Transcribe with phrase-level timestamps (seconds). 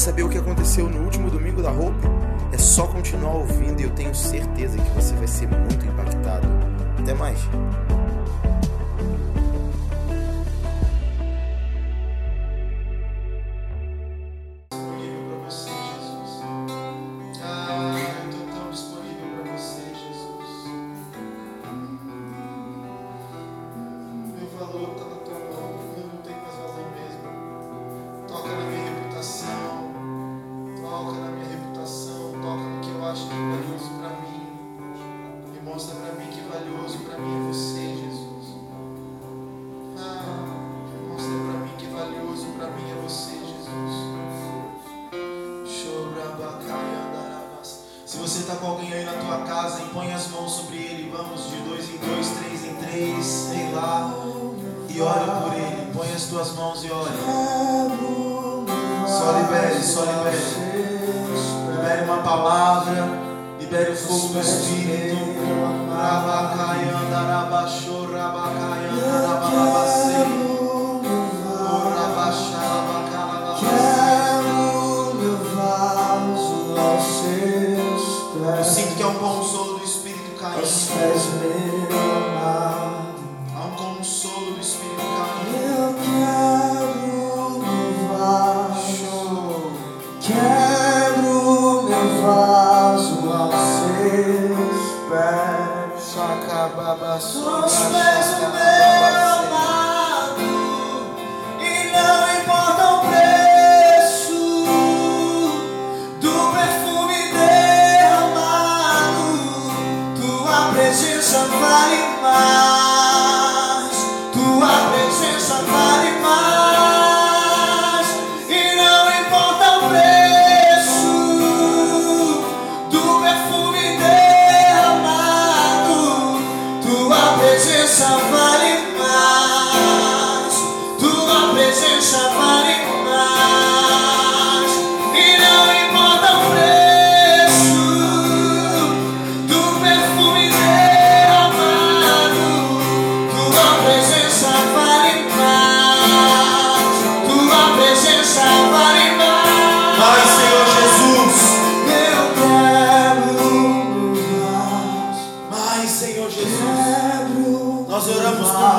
[0.00, 2.08] saber o que aconteceu no último domingo da roupa
[2.52, 6.48] É só continuar ouvindo e eu tenho certeza que você vai ser muito impactado.
[6.98, 7.38] Até mais!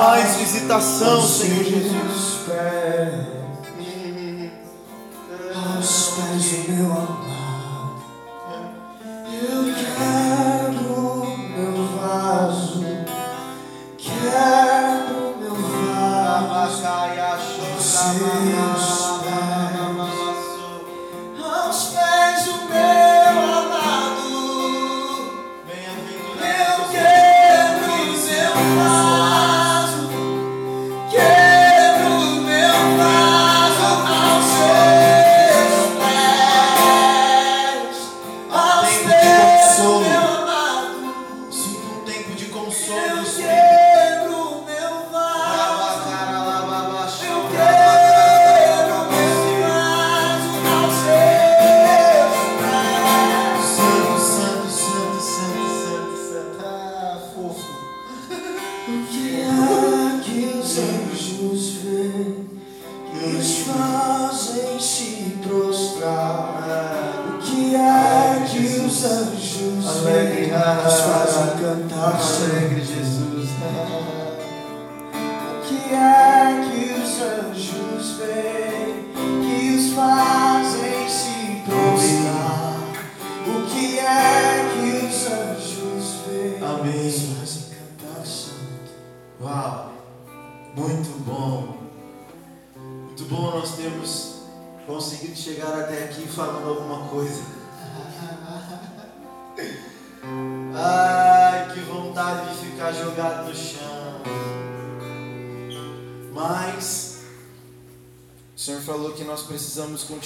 [0.02, 2.01] mais visitação, Senhor Jesus.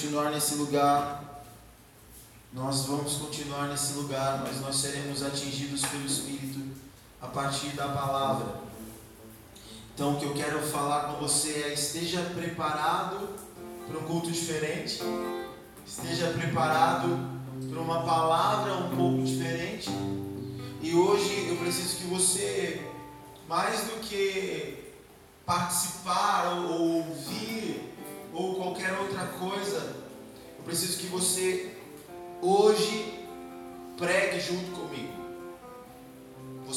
[0.07, 1.06] continuar nesse lugar.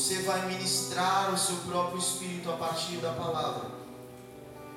[0.00, 3.70] Você vai ministrar o seu próprio espírito a partir da palavra.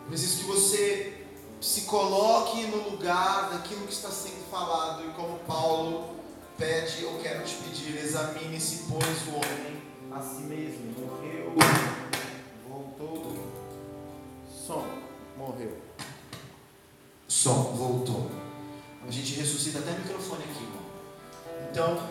[0.09, 1.25] Preciso que você
[1.61, 6.17] se coloque no lugar daquilo que está sendo falado e como Paulo
[6.57, 9.81] pede, eu quero te pedir, examine-se, pois o homem
[10.11, 11.53] a si mesmo morreu,
[12.67, 13.49] voltou,
[14.45, 14.85] som,
[15.37, 15.77] morreu,
[17.29, 18.29] som, voltou.
[19.07, 20.67] A gente ressuscita até o microfone aqui.
[21.71, 22.09] Então,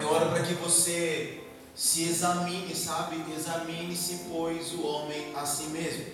[0.00, 1.39] eu oro para que você
[1.80, 3.24] se examine, sabe?
[3.34, 6.04] Examine-se, pois o homem a si mesmo.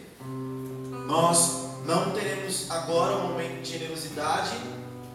[1.08, 4.52] Nós não teremos agora um momento de generosidade,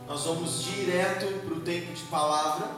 [0.05, 2.69] nós vamos direto para o tempo de palavra.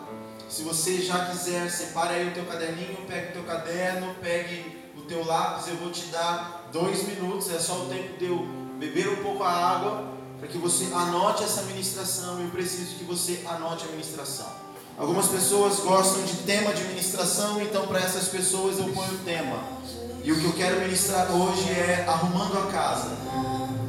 [0.47, 5.01] Se você já quiser, separe aí o teu caderninho, pegue o teu caderno, pegue o
[5.01, 8.45] teu lápis, eu vou te dar dois minutos, é só o tempo de eu
[8.77, 13.43] beber um pouco a água, para que você anote essa ministração, eu preciso que você
[13.47, 14.62] anote a ministração.
[14.97, 19.57] Algumas pessoas gostam de tema de ministração, então para essas pessoas eu ponho o tema.
[20.23, 23.09] E o que eu quero ministrar hoje é arrumando a casa.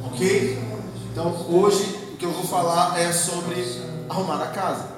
[0.03, 0.59] Ok?
[1.11, 3.63] Então hoje o que eu vou falar é sobre
[4.09, 4.95] arrumar a casa.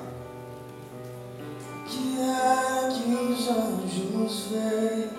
[1.85, 5.09] Que é que os anjos veem,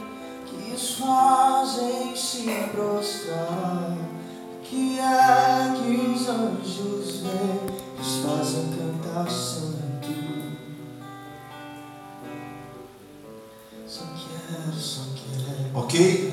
[0.47, 3.97] que os fazem se prostrar.
[4.63, 7.61] Que é que os anjos veem,
[7.95, 9.88] que os fazem cantar santo.
[15.75, 16.33] Ok?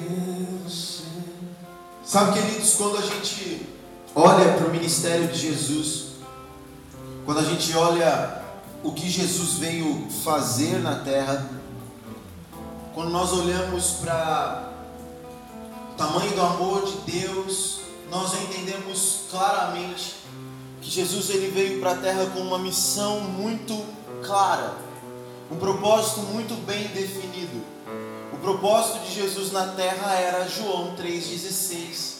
[2.04, 3.68] Sabe, queridos, quando a gente
[4.14, 6.06] olha para o ministério de Jesus,
[7.26, 8.42] quando a gente olha
[8.84, 11.50] o que Jesus veio fazer na terra,
[12.94, 14.72] quando nós olhamos para
[15.92, 17.80] o tamanho do amor de Deus,
[18.10, 20.16] nós entendemos claramente
[20.82, 23.84] que Jesus ele veio para a terra com uma missão muito
[24.24, 24.76] clara,
[25.52, 27.64] um propósito muito bem definido.
[28.34, 32.16] O propósito de Jesus na terra era João 3,16.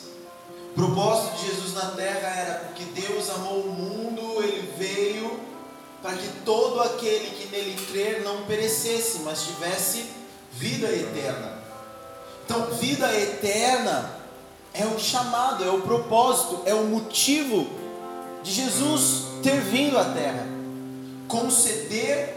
[0.72, 5.40] O propósito de Jesus na terra era porque Deus amou o mundo, ele veio
[6.02, 10.06] para que todo aquele que nele crer não perecesse, mas tivesse
[10.52, 11.58] vida eterna.
[12.46, 14.12] Então, vida eterna
[14.74, 17.68] é o chamado, é o propósito, é o motivo
[18.44, 20.46] de Jesus ter vindo à terra
[21.28, 22.35] conceder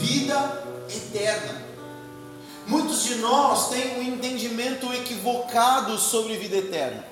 [0.00, 1.62] vida eterna.
[2.66, 7.04] Muitos de nós têm um entendimento equivocado sobre vida eterna.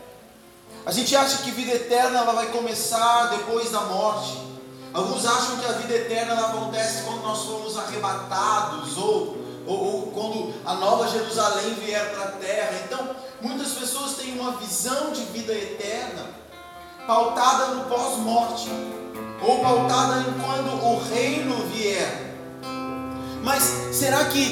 [0.84, 4.38] A gente acha que vida eterna ela vai começar depois da morte.
[4.92, 10.02] Alguns acham que a vida eterna ela acontece quando nós formos arrebatados ou, ou, ou
[10.12, 12.80] quando a nova Jerusalém vier para a terra.
[12.84, 16.24] Então, muitas pessoas têm uma visão de vida eterna
[17.06, 18.68] pautada no pós-morte
[19.42, 22.27] ou pautada em quando o reino vier.
[23.48, 24.44] Mas será que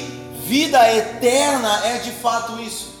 [0.47, 2.95] vida eterna é de fato isso?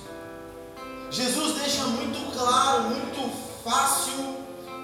[1.09, 3.31] Jesus deixa muito claro, muito
[3.63, 4.35] fácil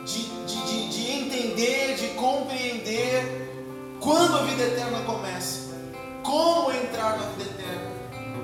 [0.04, 5.76] de, de, de, de entender, de compreender quando a vida eterna começa,
[6.24, 7.92] como entrar na vida eterna,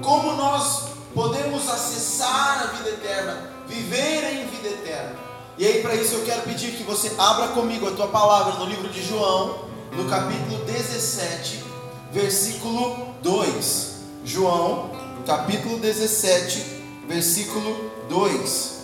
[0.03, 5.15] como nós podemos acessar a vida eterna, viver em vida eterna.
[5.57, 8.65] E aí, para isso, eu quero pedir que você abra comigo a tua palavra no
[8.65, 11.68] livro de João, no capítulo 17,
[12.11, 13.99] versículo 2.
[14.25, 14.91] João,
[15.25, 16.59] capítulo 17,
[17.07, 18.79] versículo 2.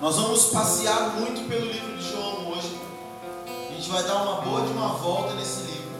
[0.00, 2.78] Nós vamos passear muito pelo livro de João hoje.
[3.46, 5.90] A gente vai dar uma boa de uma volta nesse livro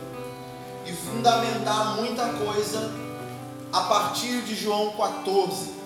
[0.87, 2.91] e fundamentar muita coisa
[3.73, 5.81] a partir de João 14.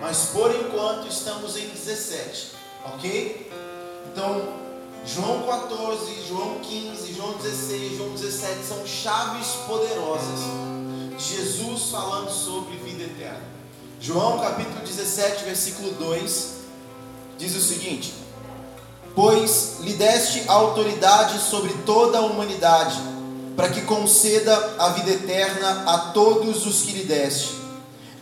[0.00, 2.52] Mas por enquanto estamos em 17,
[2.84, 3.50] ok?
[4.12, 4.63] Então,
[5.06, 10.40] João 14, João 15, João 16, João 17 são chaves poderosas
[11.18, 13.42] de Jesus falando sobre vida eterna.
[14.00, 16.54] João capítulo 17, versículo 2
[17.36, 18.14] diz o seguinte:
[19.14, 22.98] Pois lhe deste autoridade sobre toda a humanidade,
[23.54, 27.56] para que conceda a vida eterna a todos os que lhe deste.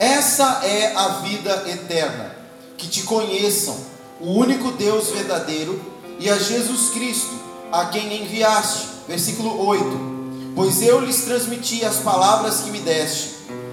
[0.01, 2.35] Essa é a vida eterna,
[2.77, 3.77] que te conheçam,
[4.21, 7.35] o único Deus verdadeiro, e a Jesus Cristo,
[7.71, 8.89] a quem enviaste.
[9.09, 13.31] Versículo 8: Pois eu lhes transmiti as palavras que me deste,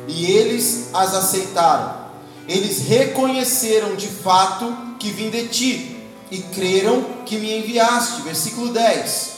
[0.07, 1.99] e eles as aceitaram.
[2.47, 5.97] Eles reconheceram de fato que vim de ti,
[6.31, 8.21] e creram que me enviaste.
[8.21, 9.31] Versículo 10: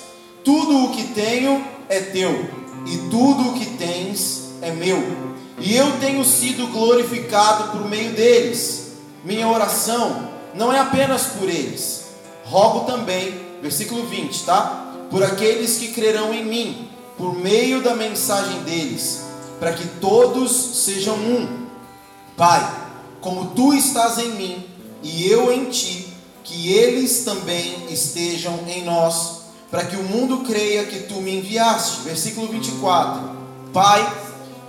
[0.43, 2.49] Tudo o que tenho é teu,
[2.85, 5.01] e tudo o que tens é meu,
[5.57, 8.93] e eu tenho sido glorificado por meio deles.
[9.23, 12.00] Minha oração não é apenas por eles,
[12.51, 14.93] rogo também versículo 20, tá?
[15.09, 19.21] Por aqueles que crerão em mim, por meio da mensagem deles,
[19.59, 20.51] para que todos
[20.83, 21.67] sejam um.
[22.35, 22.69] Pai,
[23.21, 24.65] como tu estás em mim
[25.01, 26.07] e eu em ti,
[26.43, 32.01] que eles também estejam em nós, para que o mundo creia que tu me enviaste.
[32.01, 33.21] Versículo 24:
[33.71, 34.13] Pai,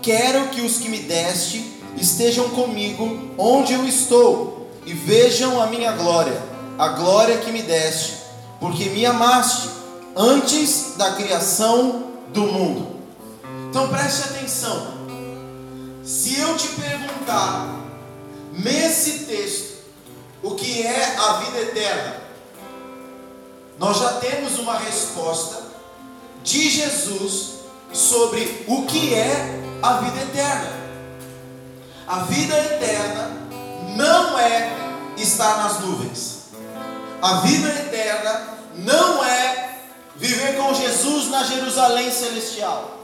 [0.00, 1.64] quero que os que me deste
[1.96, 8.16] estejam comigo onde eu estou e vejam a minha glória, a glória que me deste,
[8.60, 9.68] porque me amaste
[10.16, 12.96] antes da criação do mundo.
[13.68, 15.02] Então preste atenção.
[16.04, 17.74] Se eu te perguntar
[18.52, 19.82] nesse texto
[20.42, 22.16] o que é a vida eterna,
[23.78, 25.62] nós já temos uma resposta
[26.42, 27.52] de Jesus
[27.92, 30.82] sobre o que é a vida eterna.
[32.06, 33.30] A vida eterna
[33.96, 34.70] não é
[35.16, 36.31] estar nas nuvens.
[37.22, 39.76] A vida eterna não é
[40.16, 42.98] viver com Jesus na Jerusalém celestial.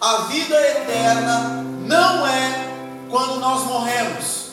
[0.00, 2.68] A vida eterna não é
[3.10, 4.50] quando nós morremos.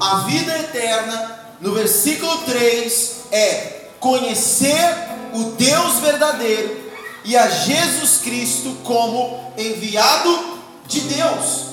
[0.00, 4.92] A vida eterna, no versículo 3, é conhecer
[5.32, 6.90] o Deus verdadeiro
[7.24, 11.70] e a Jesus Cristo como enviado de Deus.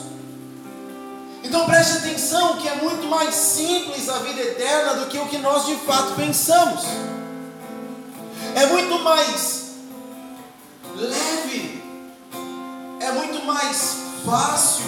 [1.48, 5.38] Então preste atenção que é muito mais simples a vida eterna do que o que
[5.38, 6.84] nós de fato pensamos.
[8.54, 9.68] É muito mais
[10.94, 11.82] leve,
[13.00, 14.84] é muito mais fácil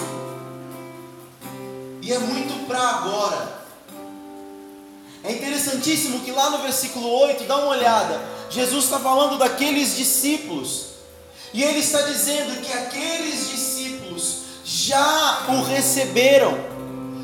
[2.02, 3.60] e é muito para agora.
[5.24, 10.88] É interessantíssimo que lá no versículo 8, dá uma olhada, Jesus está falando daqueles discípulos,
[11.54, 14.39] e ele está dizendo que aqueles discípulos
[14.72, 16.56] já o receberam,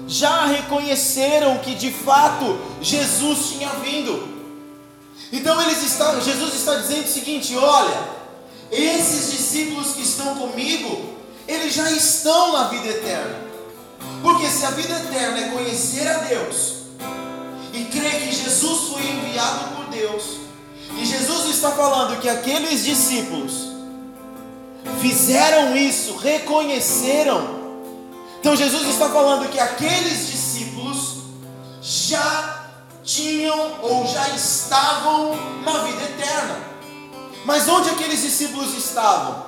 [0.09, 4.35] já reconheceram que de fato Jesus tinha vindo.
[5.33, 7.97] Então eles estão, Jesus está dizendo o seguinte: olha,
[8.73, 11.15] esses discípulos que estão comigo,
[11.47, 13.47] eles já estão na vida eterna.
[14.23, 16.79] Porque se a vida eterna é conhecer a Deus
[17.73, 20.41] e crer que Jesus foi enviado por Deus,
[20.99, 23.76] e Jesus está falando que aqueles discípulos
[25.01, 27.57] fizeram isso, reconheceram.
[28.41, 31.17] Então Jesus está falando que aqueles discípulos
[31.83, 32.67] já
[33.03, 36.59] tinham ou já estavam na vida eterna.
[37.45, 39.47] Mas onde aqueles discípulos estavam?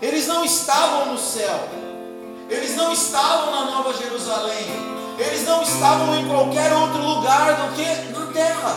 [0.00, 1.68] Eles não estavam no céu.
[2.48, 4.66] Eles não estavam na Nova Jerusalém.
[5.18, 8.76] Eles não estavam em qualquer outro lugar do que na terra.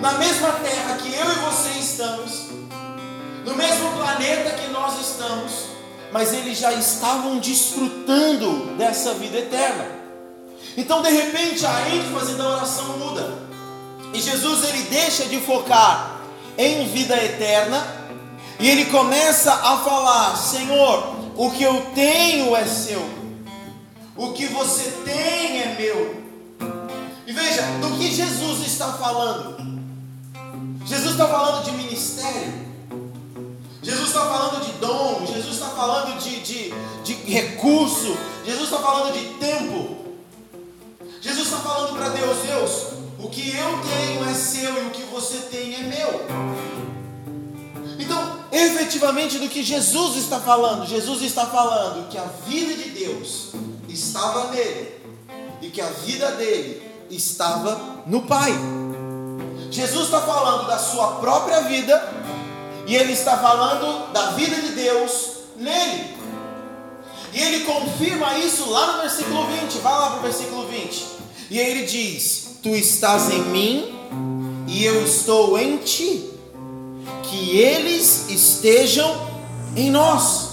[0.00, 2.47] Na mesma terra que eu e você estamos,
[3.48, 5.68] no mesmo planeta que nós estamos,
[6.12, 9.86] mas eles já estavam desfrutando dessa vida eterna.
[10.76, 13.48] Então, de repente, a ênfase da oração muda.
[14.12, 16.20] E Jesus ele deixa de focar
[16.56, 17.86] em vida eterna
[18.60, 23.02] e ele começa a falar: Senhor, o que eu tenho é seu,
[24.16, 26.22] o que você tem é meu.
[27.26, 29.56] E veja, do que Jesus está falando?
[30.86, 32.67] Jesus está falando de ministério.
[33.88, 39.14] Jesus está falando de dom, Jesus está falando de, de, de recurso, Jesus está falando
[39.14, 39.96] de tempo.
[41.22, 42.82] Jesus está falando para Deus, Deus,
[43.18, 46.26] o que eu tenho é seu e o que você tem é meu.
[47.98, 53.52] Então, efetivamente, do que Jesus está falando, Jesus está falando que a vida de Deus
[53.88, 55.00] estava nele
[55.62, 58.52] e que a vida dele estava no Pai.
[59.70, 62.17] Jesus está falando da sua própria vida
[62.88, 65.12] e ele está falando da vida de Deus
[65.56, 66.16] nele.
[67.34, 69.78] E ele confirma isso lá no versículo 20.
[69.80, 71.06] Vai lá para o versículo 20.
[71.50, 76.30] E aí ele diz: Tu estás em mim e eu estou em ti.
[77.24, 79.28] Que eles estejam
[79.76, 80.48] em nós.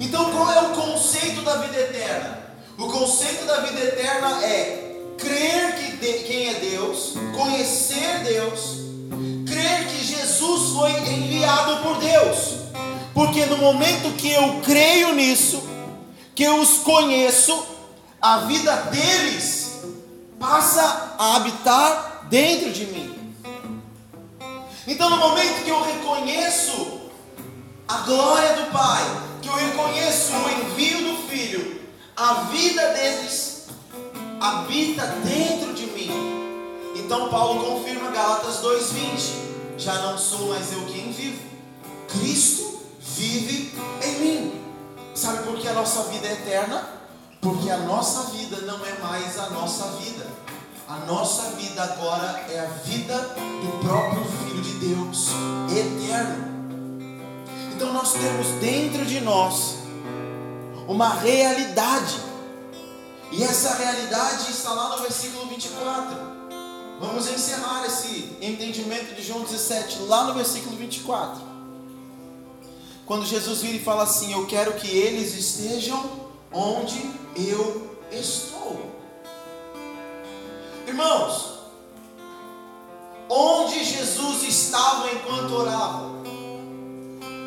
[0.00, 2.38] Então qual é o conceito da vida eterna?
[2.78, 8.78] O conceito da vida eterna é crer que de, quem é Deus, conhecer Deus,
[9.46, 10.07] crer que
[10.38, 12.68] Jesus foi enviado por Deus.
[13.12, 15.60] Porque no momento que eu creio nisso,
[16.32, 17.66] que eu os conheço,
[18.22, 19.80] a vida deles
[20.38, 23.34] passa a habitar dentro de mim.
[24.86, 27.00] Então, no momento que eu reconheço
[27.88, 29.02] a glória do Pai,
[29.42, 31.80] que eu reconheço o envio do Filho,
[32.16, 33.66] a vida deles
[34.40, 36.10] habita dentro de mim.
[36.94, 39.47] Então Paulo confirma Gálatas 2:20.
[39.78, 41.40] Já não sou mais eu quem vivo.
[42.08, 43.72] Cristo vive
[44.04, 44.64] em mim.
[45.14, 46.84] Sabe por que a nossa vida é eterna?
[47.40, 50.26] Porque a nossa vida não é mais a nossa vida.
[50.88, 55.28] A nossa vida agora é a vida do próprio Filho de Deus,
[55.70, 56.48] eterno.
[57.72, 59.76] Então nós temos dentro de nós
[60.88, 62.16] uma realidade.
[63.30, 66.27] E essa realidade está lá no versículo 24.
[67.00, 71.40] Vamos encerrar esse entendimento de João 17, lá no versículo 24.
[73.06, 76.98] Quando Jesus vira e fala assim: Eu quero que eles estejam onde
[77.36, 78.90] eu estou.
[80.88, 81.60] Irmãos,
[83.28, 86.08] onde Jesus estava enquanto orava?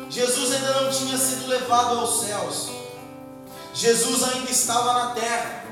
[0.08, 2.68] Jesus ainda não tinha sido levado aos céus.
[3.74, 5.64] Jesus ainda estava na terra.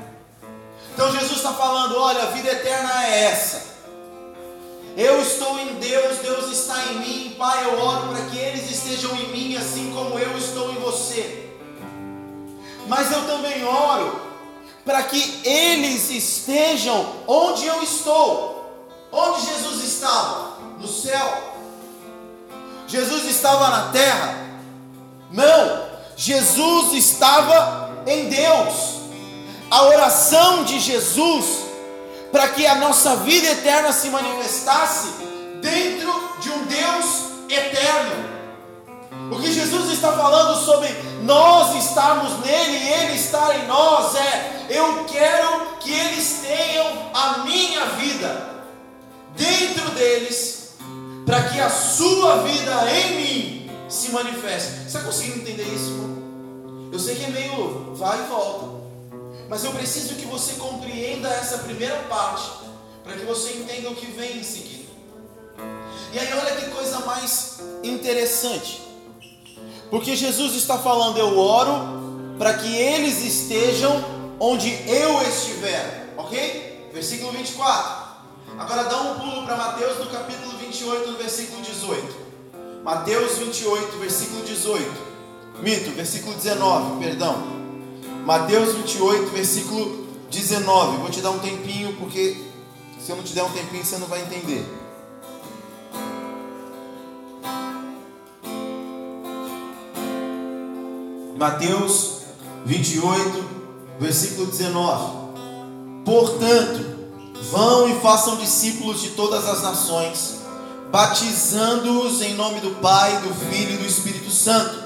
[0.93, 3.70] Então Jesus está falando: olha, a vida eterna é essa.
[4.97, 7.35] Eu estou em Deus, Deus está em mim.
[7.37, 11.49] Pai, eu oro para que eles estejam em mim, assim como eu estou em você.
[12.87, 14.19] Mas eu também oro
[14.83, 18.59] para que eles estejam onde eu estou.
[19.11, 20.57] Onde Jesus estava?
[20.79, 21.53] No céu.
[22.87, 24.37] Jesus estava na terra?
[25.31, 25.85] Não,
[26.17, 29.01] Jesus estava em Deus.
[29.69, 31.70] A oração de Jesus
[32.31, 35.09] para que a nossa vida eterna se manifestasse
[35.61, 37.05] dentro de um Deus
[37.49, 38.31] eterno.
[39.31, 40.89] O que Jesus está falando sobre
[41.23, 47.39] nós estarmos nele e ele estar em nós é: eu quero que eles tenham a
[47.39, 48.65] minha vida
[49.35, 50.75] dentro deles
[51.25, 54.71] para que a sua vida em mim se manifeste.
[54.71, 56.11] Você está conseguindo entender isso?
[56.91, 58.80] Eu sei que é meio vai e volta,
[59.51, 62.49] mas eu preciso que você compreenda essa primeira parte,
[63.03, 64.89] para que você entenda o que vem em seguida.
[66.13, 68.81] E aí, olha que coisa mais interessante,
[69.89, 71.73] porque Jesus está falando: Eu oro
[72.37, 74.01] para que eles estejam
[74.39, 76.89] onde eu estiver, ok?
[76.93, 78.09] Versículo 24.
[78.57, 82.15] Agora dá um pulo para Mateus no capítulo 28, no versículo 18.
[82.85, 85.11] Mateus 28, versículo 18.
[85.61, 87.60] Mito, versículo 19, perdão.
[88.25, 90.97] Mateus 28, versículo 19.
[90.97, 92.37] Vou te dar um tempinho, porque
[92.99, 94.65] se eu não te der um tempinho, você não vai entender.
[101.37, 102.21] Mateus
[102.65, 103.43] 28,
[103.99, 105.21] versículo 19.
[106.05, 106.91] Portanto,
[107.51, 110.37] Vão e façam discípulos de todas as nações,
[110.91, 114.79] batizando-os em nome do Pai, do Filho e do Espírito Santo,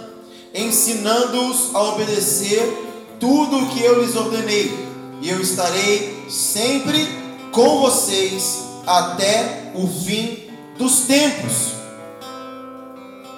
[0.53, 2.84] ensinando-os a obedecer
[3.19, 4.73] tudo o que eu lhes ordenei,
[5.21, 7.07] e eu estarei sempre
[7.51, 11.73] com vocês até o fim dos tempos.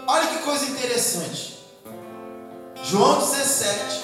[0.07, 1.57] Olha que coisa interessante.
[2.83, 4.01] João 17,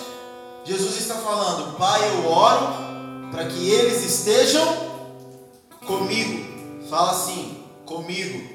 [0.66, 4.66] Jesus está falando: Pai, eu oro para que eles estejam
[5.86, 6.44] comigo.
[6.90, 8.54] Fala assim, comigo.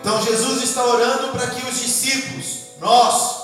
[0.00, 3.39] Então Jesus está orando para que os discípulos, nós,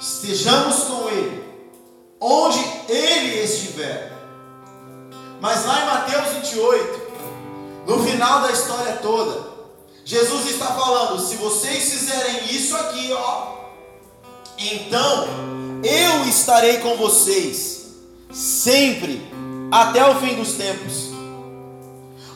[0.00, 1.44] estejamos com Ele,
[2.20, 4.12] onde Ele estiver.
[5.40, 7.02] Mas lá em Mateus 28,
[7.86, 9.52] no final da história toda,
[10.04, 13.54] Jesus está falando: se vocês fizerem isso aqui, ó,
[14.58, 15.26] então
[15.82, 17.86] eu estarei com vocês
[18.32, 19.22] sempre
[19.70, 21.10] até o fim dos tempos.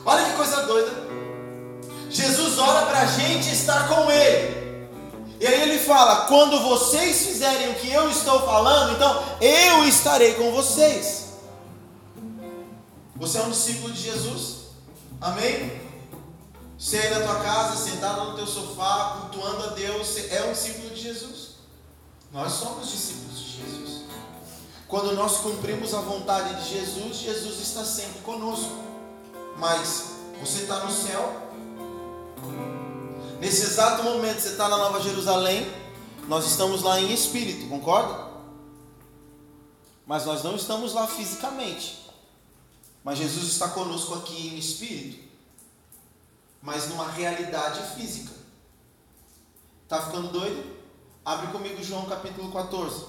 [0.05, 0.91] Olha que coisa doida.
[2.09, 4.58] Jesus ora para a gente estar com Ele.
[5.39, 10.35] E aí ele fala: quando vocês fizerem o que eu estou falando, então eu estarei
[10.35, 11.29] com vocês.
[13.15, 14.57] Você é um discípulo de Jesus?
[15.19, 15.81] Amém?
[16.77, 20.53] Você aí na tua casa, sentado no teu sofá, cultuando a Deus, você é um
[20.53, 21.49] discípulo de Jesus.
[22.31, 24.03] Nós somos discípulos de Jesus.
[24.87, 28.89] Quando nós cumprimos a vontade de Jesus, Jesus está sempre conosco
[29.59, 31.49] mas você está no céu.
[33.39, 35.65] Nesse exato momento você está na Nova Jerusalém,
[36.27, 38.27] nós estamos lá em espírito, concorda?
[40.05, 42.09] Mas nós não estamos lá fisicamente.
[43.03, 45.23] Mas Jesus está conosco aqui em espírito,
[46.61, 48.31] mas numa realidade física.
[49.87, 50.77] Tá ficando doido?
[51.23, 53.05] Abre comigo João capítulo 14.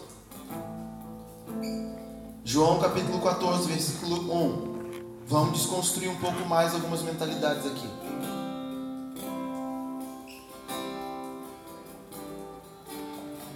[2.45, 5.27] João capítulo 14, versículo 1.
[5.27, 7.89] Vamos desconstruir um pouco mais algumas mentalidades aqui.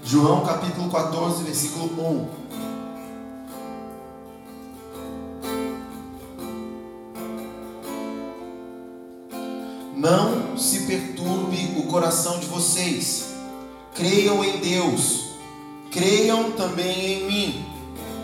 [0.06, 2.28] João capítulo 14, versículo 1.
[9.96, 13.28] Não se perturbe o coração de vocês.
[13.94, 15.30] Creiam em Deus.
[15.90, 17.66] Creiam também em mim.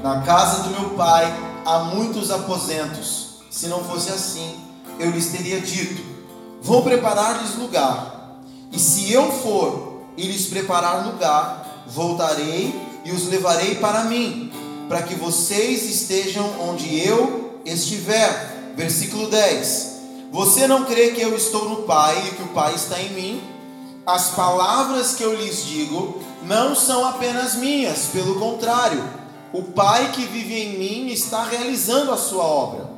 [0.02, 3.36] Na casa do meu pai há muitos aposentos.
[3.50, 4.54] Se não fosse assim,
[4.98, 6.02] eu lhes teria dito:
[6.60, 8.38] Vou preparar-lhes lugar.
[8.70, 14.52] E se eu for e lhes preparar lugar, voltarei e os levarei para mim,
[14.88, 18.72] para que vocês estejam onde eu estiver.
[18.76, 19.90] Versículo 10.
[20.32, 23.42] Você não crê que eu estou no Pai e que o Pai está em mim?
[24.06, 29.02] As palavras que eu lhes digo não são apenas minhas, pelo contrário,
[29.52, 32.88] o Pai que vive em mim está realizando a sua obra.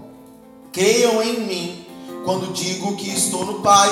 [0.73, 1.87] Creiam em mim
[2.25, 3.89] quando digo que estou no Pai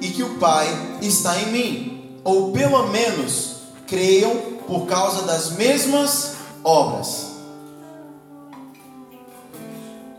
[0.00, 0.66] e que o Pai
[1.02, 3.53] está em mim, ou pelo menos
[3.94, 7.26] creiam por causa das mesmas obras.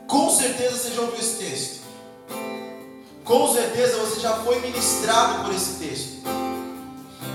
[0.08, 1.86] Com certeza você já ouviu esse texto.
[3.26, 6.16] Com certeza você já foi ministrado por esse texto.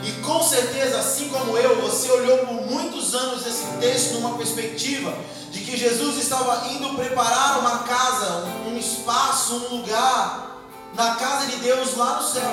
[0.02, 5.12] E com certeza, assim como eu, você olhou por muitos anos esse texto numa perspectiva
[5.50, 10.58] de que Jesus estava indo preparar uma casa, um espaço, um lugar
[10.94, 12.50] na casa de Deus lá no céu.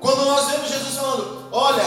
[0.00, 1.84] Quando nós vemos Jesus falando: Olha,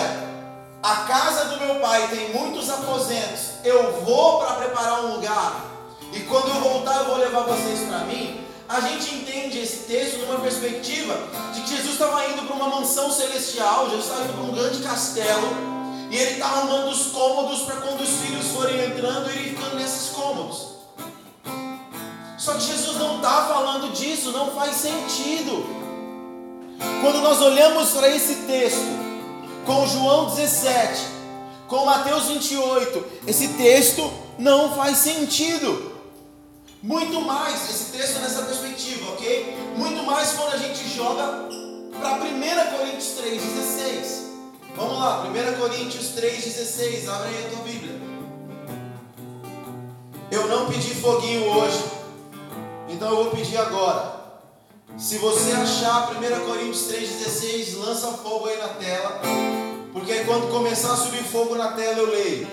[0.81, 5.65] a casa do meu pai tem muitos aposentos, eu vou para preparar um lugar,
[6.11, 10.17] e quando eu voltar, eu vou levar vocês para mim a gente entende esse texto
[10.19, 11.15] numa perspectiva
[11.53, 14.81] de que Jesus estava indo para uma mansão celestial, Jesus estava indo para um grande
[14.81, 15.47] castelo,
[16.09, 20.09] e ele está arrumando os cômodos para quando os filhos forem entrando, ele ficando nesses
[20.09, 20.73] cômodos.
[22.37, 25.65] Só que Jesus não está falando disso, não faz sentido.
[27.01, 29.12] Quando nós olhamos para esse texto,
[29.65, 31.01] com João 17,
[31.67, 35.93] com Mateus 28, esse texto não faz sentido.
[36.81, 39.57] Muito mais, esse texto nessa perspectiva, ok?
[39.77, 41.47] Muito mais quando a gente joga
[41.97, 44.23] para 1 Coríntios 3,16.
[44.75, 47.07] Vamos lá, 1 Coríntios 3,16.
[47.07, 48.01] Abre aí a tua Bíblia.
[50.29, 51.83] Eu não pedi foguinho hoje,
[52.89, 54.22] então eu vou pedir agora.
[54.97, 59.21] Se você achar 1 Coríntios 3,16, lança fogo aí na tela.
[59.91, 62.47] Porque aí quando começar a subir fogo na tela eu leio.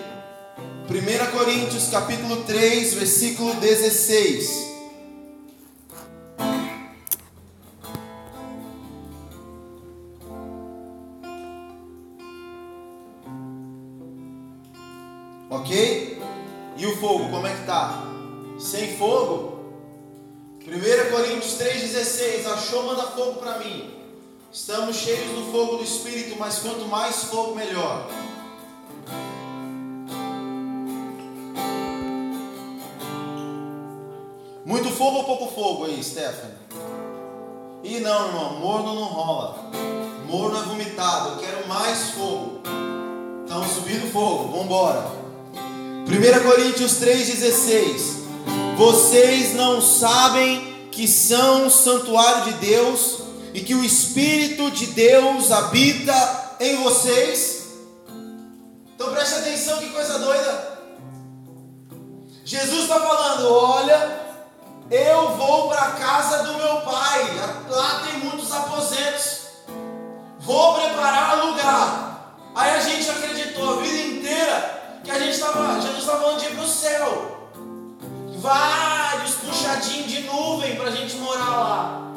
[0.89, 4.71] 1 Coríntios capítulo 3, versículo 16.
[15.49, 16.21] Ok?
[16.75, 18.03] E o fogo, como é que tá?
[18.57, 19.50] Sem fogo?
[20.63, 23.89] 1 Coríntios 3,16 Achou, manda fogo para mim.
[24.53, 28.07] Estamos cheios do fogo do Espírito, mas quanto mais fogo, melhor.
[34.63, 36.53] Muito fogo ou pouco fogo aí, Stephanie?
[37.83, 39.71] Ih, não, irmão, morno não rola.
[40.27, 42.61] Morno é vomitado, eu quero mais fogo.
[43.43, 45.11] Estão subindo fogo, vamos embora.
[46.05, 48.20] 1 Coríntios 3,16
[48.81, 53.19] Vocês não sabem que são santuário de Deus
[53.53, 57.73] e que o Espírito de Deus habita em vocês?
[58.95, 60.79] Então preste atenção, que coisa doida.
[62.43, 64.19] Jesus está falando: olha,
[64.89, 67.39] eu vou para a casa do meu pai,
[67.69, 69.41] lá tem muitos aposentos.
[70.39, 72.35] Vou preparar lugar.
[72.55, 76.45] Aí a gente acreditou a vida inteira que a gente estava, Jesus estava falando de
[76.47, 77.30] ir para o céu.
[78.41, 82.11] Vários puxadinhos de nuvem para a gente morar lá.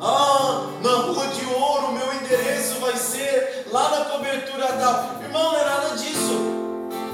[0.00, 5.20] Ah, na rua de ouro, meu endereço vai ser lá na cobertura tal.
[5.22, 6.40] Irmão, não é nada disso.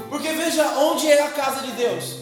[0.09, 2.15] Porque veja onde é a casa de Deus.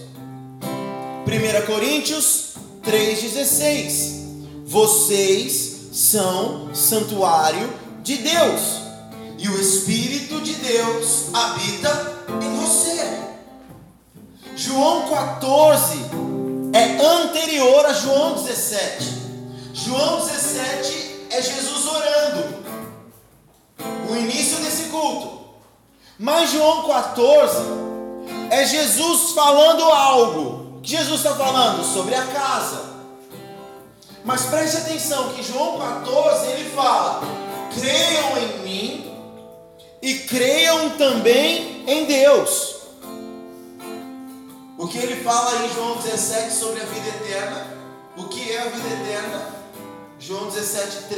[1.28, 8.62] 1 Coríntios 3,16: Vocês são santuário de Deus,
[9.38, 13.27] e o Espírito de Deus habita em você.
[14.68, 15.98] João 14
[16.74, 19.18] é anterior a João 17.
[19.74, 22.56] João 17 é Jesus orando,
[24.10, 25.40] o início desse culto.
[26.20, 27.58] Mas João 14
[28.52, 32.82] é Jesus falando algo Jesus está falando sobre a casa.
[34.24, 37.22] Mas preste atenção que João 14 ele fala:
[37.78, 39.14] creiam em mim
[40.02, 42.77] e creiam também em Deus.
[44.78, 47.68] O que ele fala em João 17 sobre a vida eterna?
[48.16, 49.56] O que é a vida eterna?
[50.20, 51.18] João 17,3: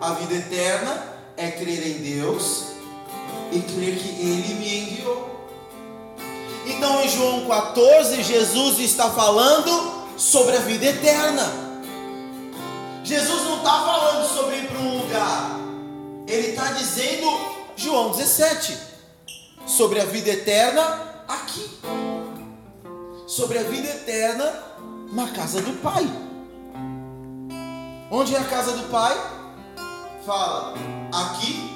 [0.00, 2.64] A vida eterna é crer em Deus
[3.52, 5.48] e crer que Ele me enviou.
[6.66, 11.66] Então em João 14, Jesus está falando sobre a vida eterna.
[13.04, 15.60] Jesus não está falando sobre ir para um lugar,
[16.26, 17.38] ele está dizendo,
[17.76, 18.76] João 17,
[19.64, 21.70] sobre a vida eterna aqui,
[23.26, 24.52] sobre a vida eterna
[25.12, 26.04] na casa do Pai.
[28.10, 29.14] Onde é a casa do Pai?
[30.24, 30.74] Fala,
[31.12, 31.70] aqui.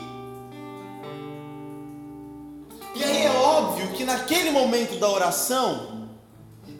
[2.95, 6.09] E aí é óbvio que naquele momento da oração,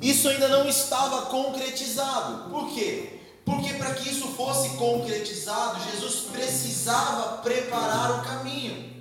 [0.01, 2.51] isso ainda não estava concretizado.
[2.51, 3.21] Por quê?
[3.45, 9.00] Porque para que isso fosse concretizado, Jesus precisava preparar o caminho.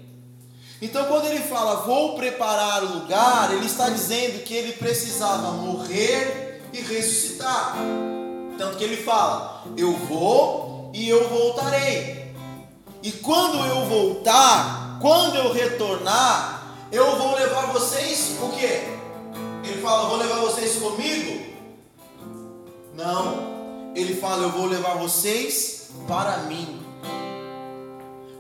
[0.82, 6.62] Então, quando ele fala, vou preparar o lugar, ele está dizendo que ele precisava morrer
[6.72, 7.76] e ressuscitar.
[8.58, 12.34] Tanto que ele fala, eu vou e eu voltarei.
[13.04, 18.84] E quando eu voltar, quando eu retornar, eu vou levar vocês o quê?
[19.64, 21.46] Ele fala, vou levar vocês comigo?
[22.96, 23.94] Não.
[23.96, 26.79] Ele fala, eu vou levar vocês para mim.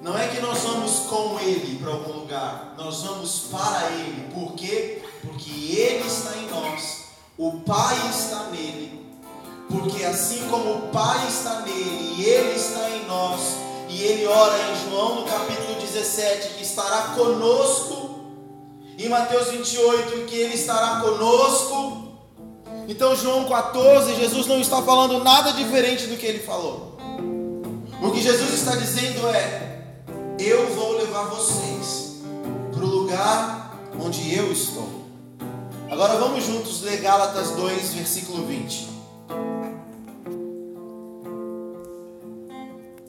[0.02, 4.30] Não é que nós vamos com Ele para algum lugar, nós vamos para Ele.
[4.34, 5.02] Por quê?
[5.22, 7.06] Porque Ele está em nós,
[7.38, 9.08] o Pai está nele.
[9.70, 13.42] Porque assim como o Pai está nele e Ele está em nós,
[13.90, 18.22] e Ele ora em João no capítulo 17 que estará conosco,
[18.98, 22.10] em Mateus 28 que Ele estará conosco.
[22.88, 26.98] Então, João 14, Jesus não está falando nada diferente do que ele falou.
[28.02, 29.69] O que Jesus está dizendo é:
[30.40, 32.22] eu vou levar vocês
[32.74, 34.88] para o lugar onde eu estou.
[35.92, 38.88] Agora vamos juntos ler Gálatas 2, versículo 20.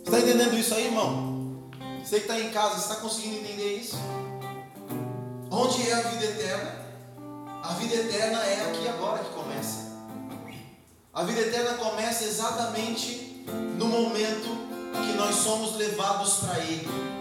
[0.05, 1.71] Está entendendo isso aí, irmão?
[2.03, 3.97] Você que está em casa, está conseguindo entender isso?
[5.49, 6.75] Onde é a vida eterna?
[7.63, 9.91] A vida eterna é aqui agora que começa.
[11.13, 13.45] A vida eterna começa exatamente
[13.77, 14.49] no momento
[14.93, 17.20] que nós somos levados para Ele.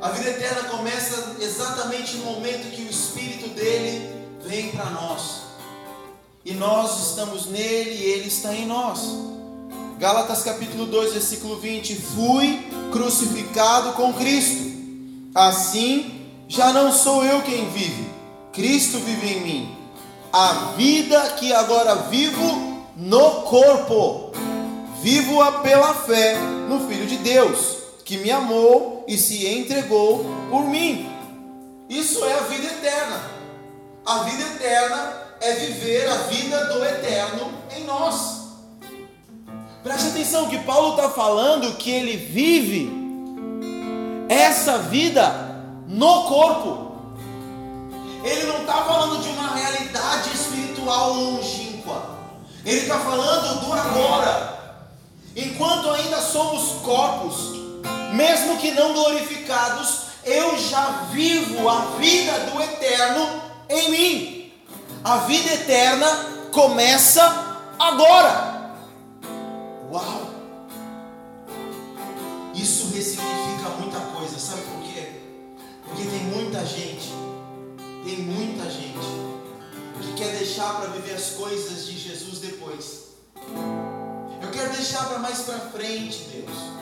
[0.00, 4.08] A vida eterna começa exatamente no momento que o Espírito dele
[4.46, 5.42] vem para nós.
[6.44, 9.00] E nós estamos nele e ele está em nós.
[9.98, 14.68] Gálatas capítulo 2, versículo 20: Fui crucificado com Cristo.
[15.34, 18.08] Assim, já não sou eu quem vive,
[18.52, 19.76] Cristo vive em mim.
[20.32, 24.30] A vida que agora vivo no corpo,
[25.02, 27.77] vivo-a pela fé no Filho de Deus
[28.08, 31.06] que me amou e se entregou por mim.
[31.90, 33.20] Isso é a vida eterna.
[34.06, 38.38] A vida eterna é viver a vida do eterno em nós.
[39.82, 42.90] Preste atenção que Paulo está falando que ele vive
[44.26, 45.30] essa vida
[45.86, 47.12] no corpo.
[48.24, 52.16] Ele não está falando de uma realidade espiritual longínqua.
[52.64, 54.80] Ele está falando do agora.
[55.36, 57.57] Enquanto ainda somos corpos,
[58.12, 64.52] mesmo que não glorificados, eu já vivo a vida do eterno em mim.
[65.04, 66.06] A vida eterna
[66.52, 67.22] começa
[67.78, 68.74] agora.
[69.90, 70.28] Uau!
[72.54, 75.12] Isso ressignifica muita coisa, sabe por quê?
[75.84, 77.12] Porque tem muita gente,
[78.04, 79.06] tem muita gente
[80.02, 83.08] que quer deixar para viver as coisas de Jesus depois.
[84.42, 86.77] Eu quero deixar para mais para frente, Deus.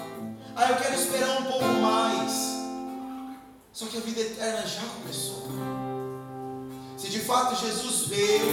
[0.58, 2.32] Ah, eu quero esperar um pouco mais.
[3.74, 5.48] Só que a vida eterna já começou.
[6.96, 8.46] Se de fato Jesus veio,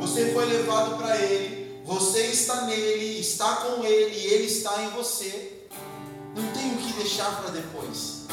[0.00, 4.88] você foi levado para Ele, você está nele, está com Ele e Ele está em
[4.92, 5.68] você,
[6.34, 8.24] não tem o que deixar para depois.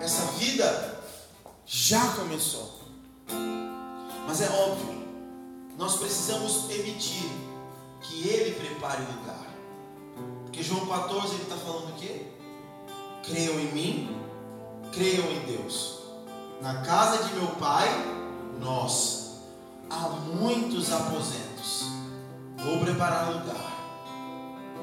[0.00, 1.02] Essa vida
[1.66, 2.80] já começou.
[4.26, 5.06] Mas é óbvio,
[5.76, 7.30] nós precisamos permitir
[8.00, 9.46] que Ele prepare o lugar.
[10.44, 12.27] Porque João 14 ele está falando o quê?
[13.28, 14.20] Creiam em mim,
[14.90, 15.98] creiam em Deus.
[16.62, 17.86] Na casa de meu pai,
[18.58, 19.40] nós
[19.90, 21.84] há muitos aposentos.
[22.56, 23.78] Vou preparar lugar.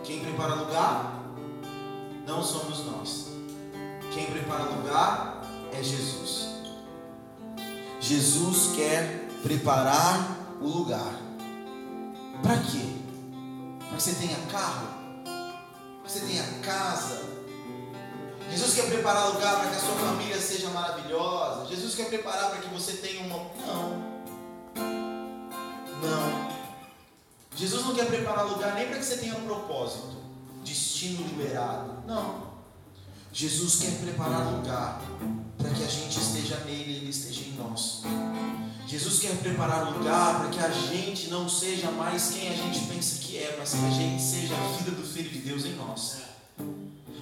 [0.04, 1.24] Quem prepara lugar?
[2.28, 3.28] Não somos nós.
[4.14, 5.42] Quem prepara lugar
[5.74, 6.50] é Jesus.
[8.00, 11.14] Jesus quer preparar o lugar.
[12.44, 12.94] Para quê?
[13.80, 14.88] Para que você tenha carro,
[15.24, 17.35] para que você tenha casa,
[18.52, 21.68] Jesus quer preparar lugar para que a sua família seja maravilhosa.
[21.68, 23.38] Jesus quer preparar para que você tenha uma.
[23.66, 24.16] Não.
[26.02, 26.56] Não.
[27.56, 30.16] Jesus não quer preparar lugar nem para que você tenha um propósito,
[30.64, 32.04] destino liberado.
[32.06, 32.56] Não.
[33.32, 35.02] Jesus quer preparar lugar
[35.58, 38.04] para que a gente esteja nele e ele esteja em nós.
[38.88, 43.20] Jesus quer preparar lugar para que a gente não seja mais quem a gente pensa
[43.20, 46.18] que é, mas que a gente seja a vida do Filho de Deus em nós.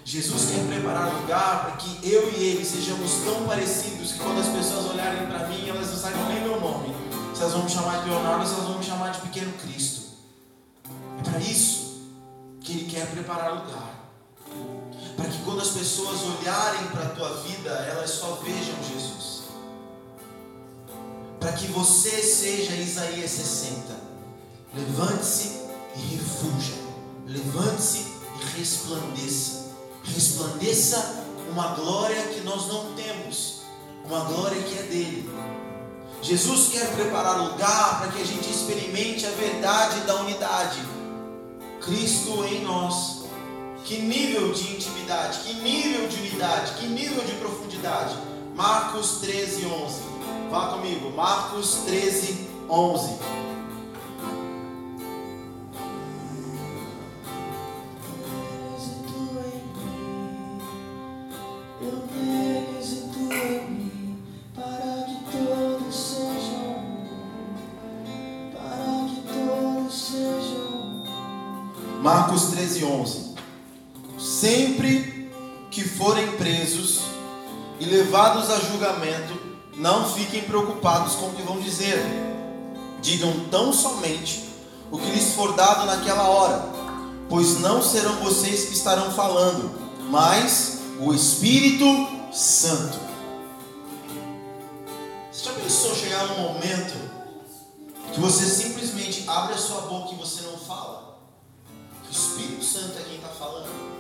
[0.06, 4.48] Jesus quer preparar lugar para que eu e ele sejamos tão parecidos que quando as
[4.48, 6.94] pessoas olharem para mim, elas não saibam nem meu nome.
[7.34, 10.04] Se elas vão me chamar de Leonardo, se elas vão me chamar de Pequeno Cristo.
[13.24, 14.04] preparar lugar.
[15.16, 19.44] Para que quando as pessoas olharem para a tua vida, elas só vejam Jesus.
[21.40, 23.96] Para que você seja Isaías 60.
[24.76, 25.62] Levante-se
[25.96, 26.74] e refuja.
[27.28, 29.63] Levante-se e resplandeça.
[30.04, 33.62] Resplandeça uma glória que nós não temos,
[34.06, 35.30] uma glória que é dele.
[36.22, 40.80] Jesus quer preparar lugar para que a gente experimente a verdade da unidade.
[41.82, 43.24] Cristo em nós.
[43.84, 48.16] Que nível de intimidade, que nível de unidade, que nível de profundidade.
[48.56, 50.02] Marcos 13, 11.
[50.50, 53.20] Vá comigo, Marcos 13, 11.
[78.14, 79.34] Levados a julgamento,
[79.76, 81.98] não fiquem preocupados com o que vão dizer.
[83.02, 84.48] Digam tão somente
[84.92, 86.64] o que lhes for dado naquela hora,
[87.28, 89.72] pois não serão vocês que estarão falando,
[90.12, 91.86] mas o Espírito
[92.32, 93.00] Santo.
[95.32, 96.94] Você já pensou chegar um momento
[98.14, 101.18] que você simplesmente abre a sua boca e você não fala?
[102.08, 103.93] o Espírito Santo é quem está falando.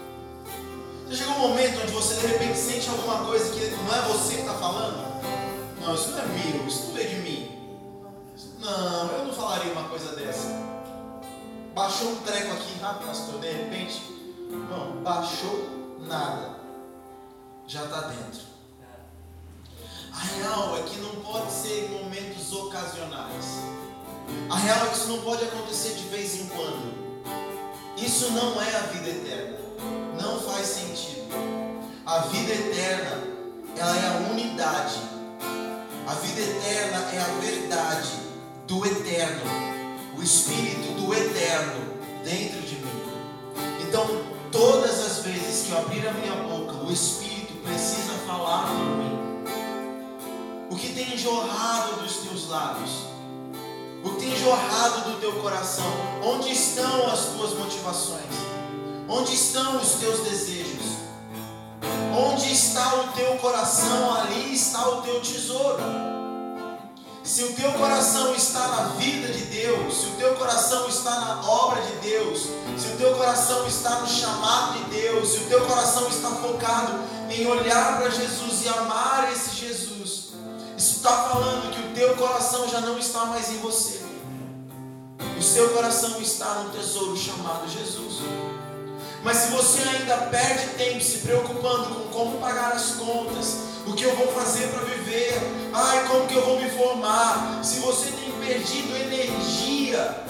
[1.13, 4.33] Você chegou um momento onde você de repente sente alguma coisa que não é você
[4.33, 5.21] que está falando?
[5.79, 7.51] Não, isso não é meu, isso tudo é de mim.
[8.57, 10.47] Não, eu não falaria uma coisa dessa.
[11.75, 14.01] Baixou um treco aqui rápido, pastor, de repente.
[14.49, 16.55] Não, baixou nada.
[17.67, 18.41] Já está dentro.
[20.13, 23.59] A real é que não pode ser momentos ocasionais.
[24.49, 27.23] A real é que isso não pode acontecer de vez em quando.
[27.97, 29.62] Isso não é a vida eterna.
[30.23, 31.27] Não faz sentido.
[32.05, 33.23] A vida eterna,
[33.75, 35.01] ela é a unidade.
[36.07, 38.09] A vida eterna é a verdade
[38.65, 39.41] do eterno,
[40.17, 43.03] o espírito do eterno dentro de mim.
[43.85, 44.07] Então,
[44.49, 49.19] todas as vezes que eu abrir a minha boca, o espírito precisa falar por mim.
[50.69, 53.13] O que tem jorrado dos teus lábios?
[54.03, 55.85] o que tem jorrado do teu coração.
[56.21, 58.52] Onde estão as tuas motivações?
[59.07, 60.93] Onde estão os teus desejos?
[62.15, 65.81] Onde está o teu coração, ali está o teu tesouro.
[67.23, 71.49] Se o teu coração está na vida de Deus, se o teu coração está na
[71.49, 75.65] obra de Deus, se o teu coração está no chamado de Deus, se o teu
[75.65, 80.33] coração está focado em olhar para Jesus e amar esse Jesus,
[80.77, 84.01] está falando que o teu coração já não está mais em você.
[85.37, 88.19] O seu coração está no tesouro chamado Jesus.
[89.23, 93.57] Mas se você ainda perde tempo se preocupando com como pagar as contas,
[93.87, 95.39] o que eu vou fazer para viver,
[95.73, 100.23] ai, como que eu vou me formar, se você tem perdido energia,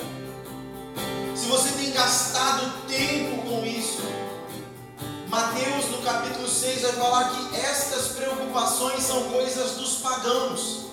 [1.36, 4.04] se você tem gastado tempo com isso,
[5.28, 10.84] Mateus no capítulo 6 vai falar que estas preocupações são coisas dos pagãos.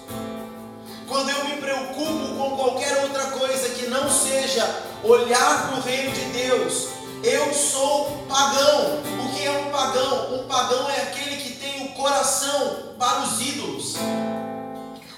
[1.06, 4.64] Quando eu me preocupo com qualquer outra coisa que não seja
[5.04, 6.88] olhar para o reino de Deus,
[7.22, 9.00] eu sou pagão.
[9.24, 10.35] O que é um pagão?
[10.35, 13.96] Um pagão é aquele que tem o coração para os ídolos.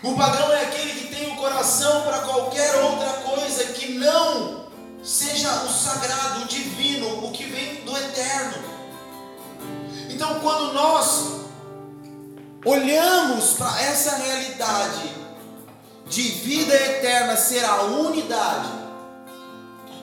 [0.02, 4.66] O pagão é aquele que tem o coração para qualquer outra coisa que não
[5.02, 8.64] seja o sagrado, o divino, o que vem do eterno.
[10.08, 11.42] Então, quando nós
[12.64, 15.12] olhamos para essa realidade
[16.06, 18.81] de vida eterna ser a unidade,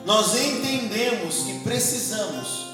[0.04, 2.70] nós entendemos que precisamos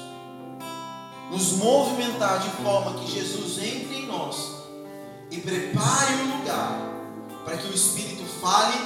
[1.31, 4.57] nos movimentar de forma que Jesus entre em nós
[5.29, 6.79] e prepare o lugar
[7.43, 8.77] para que o Espírito fale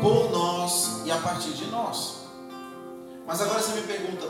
[0.00, 2.22] por nós e a partir de nós.
[3.26, 4.26] Mas agora você me pergunta,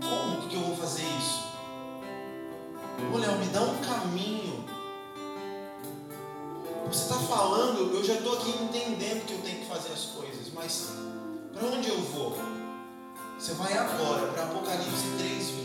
[0.00, 1.44] como que eu vou fazer isso?
[3.12, 4.64] Ô Léo, me dá um caminho.
[6.86, 10.52] Você está falando, eu já estou aqui entendendo que eu tenho que fazer as coisas,
[10.54, 10.92] mas
[11.54, 12.36] para onde eu vou?
[13.38, 15.64] Você vai agora para Apocalipse 3, 20.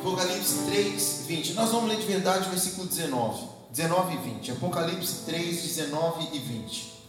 [0.00, 1.54] Apocalipse 3, 20.
[1.54, 3.48] Nós vamos ler de verdade o versículo 19.
[3.70, 4.52] 19 e 20.
[4.52, 7.01] Apocalipse 3, 19 e 20.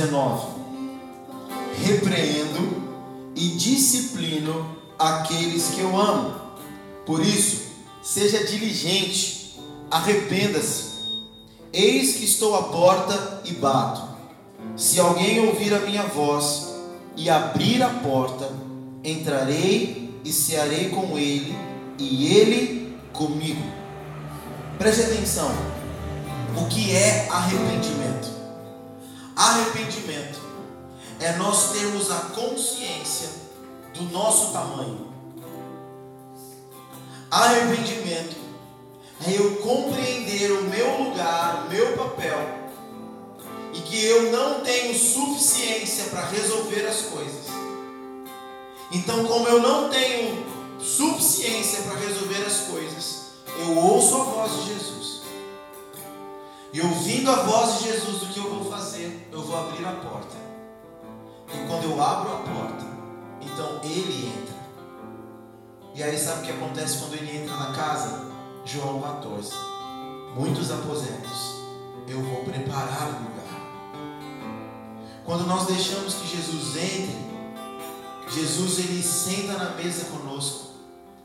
[0.00, 0.60] 19.
[1.84, 2.80] Repreendo
[3.36, 6.34] e disciplino aqueles que eu amo.
[7.04, 7.62] Por isso,
[8.02, 9.58] seja diligente,
[9.90, 10.90] arrependa-se.
[11.72, 14.08] Eis que estou à porta e bato.
[14.76, 16.68] Se alguém ouvir a minha voz
[17.16, 18.50] e abrir a porta,
[19.04, 21.54] entrarei e cearei com ele
[21.98, 23.62] e ele comigo.
[24.78, 25.50] Preste atenção.
[26.56, 28.39] O que é arrependimento?
[29.36, 30.40] Arrependimento
[31.20, 33.28] é nós termos a consciência
[33.94, 35.08] do nosso tamanho.
[37.30, 38.36] Arrependimento
[39.26, 42.38] é eu compreender o meu lugar, o meu papel,
[43.74, 47.46] e que eu não tenho suficiência para resolver as coisas.
[48.90, 50.44] Então, como eu não tenho
[50.80, 53.20] suficiência para resolver as coisas,
[53.58, 55.19] eu ouço a voz de Jesus.
[56.72, 59.28] E ouvindo a voz de Jesus, o que eu vou fazer?
[59.32, 60.36] Eu vou abrir a porta.
[61.52, 62.86] E quando eu abro a porta,
[63.40, 64.54] então ele entra.
[65.96, 68.30] E aí sabe o que acontece quando ele entra na casa?
[68.64, 69.52] João 14.
[70.36, 71.56] Muitos aposentos.
[72.06, 73.40] Eu vou preparar o lugar.
[75.24, 77.30] Quando nós deixamos que Jesus entre,
[78.28, 80.68] Jesus ele senta na mesa conosco,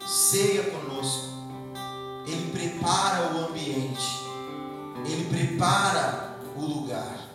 [0.07, 1.35] ceia conosco.
[2.25, 4.24] Ele prepara o ambiente.
[5.05, 7.25] Ele prepara o lugar.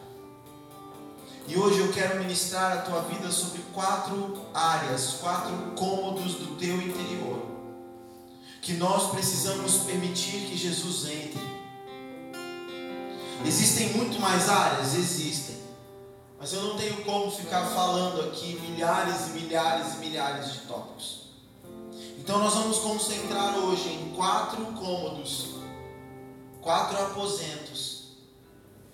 [1.47, 6.77] E hoje eu quero ministrar a tua vida sobre quatro áreas, quatro cômodos do teu
[6.81, 7.43] interior,
[8.63, 11.61] que nós precisamos permitir que Jesus entre.
[13.45, 14.95] Existem muito mais áreas?
[14.95, 15.57] Existem.
[16.39, 21.21] Mas eu não tenho como ficar falando aqui milhares e milhares e milhares de tópicos.
[22.19, 25.57] Então nós vamos concentrar hoje em quatro cômodos,
[26.61, 28.17] quatro aposentos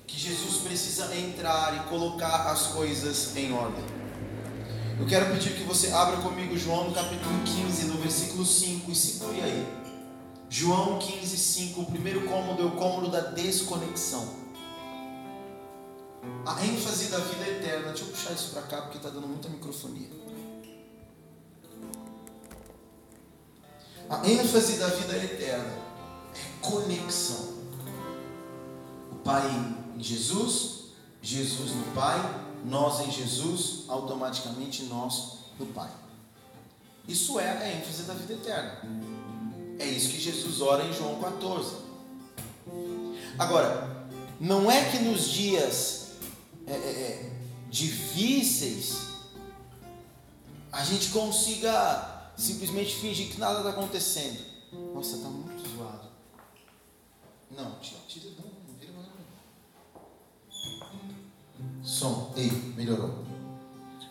[0.07, 3.85] que Jesus precisa entrar e colocar as coisas em ordem.
[4.99, 8.95] Eu quero pedir que você abra comigo João no capítulo 15, no versículo 5, e
[8.95, 9.67] segure aí.
[10.49, 14.47] João 15, 5, o primeiro cômodo é o cômodo da desconexão.
[16.47, 17.89] A ênfase da vida eterna.
[17.89, 20.09] Deixa eu puxar isso para cá porque está dando muita microfonia.
[24.09, 25.75] A ênfase da vida eterna
[26.35, 27.56] é conexão.
[29.27, 29.43] Pai
[29.97, 30.85] em Jesus,
[31.21, 32.17] Jesus no Pai,
[32.65, 35.91] nós em Jesus, automaticamente nós no Pai.
[37.09, 38.83] Isso é a ênfase da vida eterna.
[39.81, 41.75] É isso que Jesus ora em João 14.
[43.37, 44.07] Agora,
[44.41, 46.13] não é que nos dias
[46.65, 47.33] é, é, é
[47.69, 49.09] difíceis
[50.71, 54.39] a gente consiga simplesmente fingir que nada está acontecendo.
[54.95, 56.07] Nossa, está muito zoado.
[57.51, 58.01] Não, tira,
[61.97, 62.31] Som.
[62.37, 63.25] Ei, melhorou.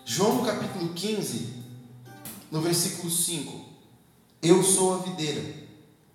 [0.03, 1.53] João capítulo 15,
[2.49, 3.63] no versículo 5.
[4.41, 5.53] Eu sou a videira,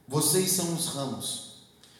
[0.08, 1.50] vocês são os ramos.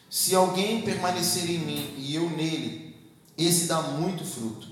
[0.09, 2.97] Se alguém permanecer em mim e eu nele,
[3.37, 4.67] esse dá muito fruto,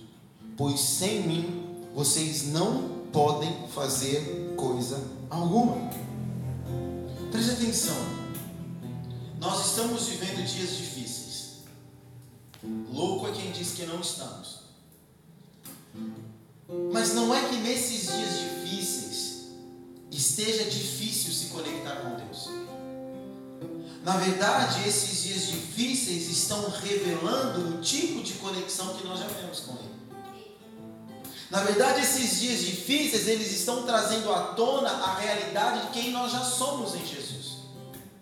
[0.58, 5.78] pois sem mim vocês não podem fazer coisa alguma.
[7.32, 7.96] Preste atenção.
[9.40, 11.60] Nós estamos vivendo dias difíceis.
[12.92, 14.59] Louco é quem diz que não estamos.
[16.92, 19.48] Mas não é que nesses dias difíceis
[20.12, 22.50] esteja difícil se conectar com Deus.
[24.04, 29.60] Na verdade, esses dias difíceis estão revelando o tipo de conexão que nós já temos
[29.62, 30.00] com Ele.
[31.50, 36.32] Na verdade, esses dias difíceis, eles estão trazendo à tona a realidade de quem nós
[36.32, 37.58] já somos em Jesus.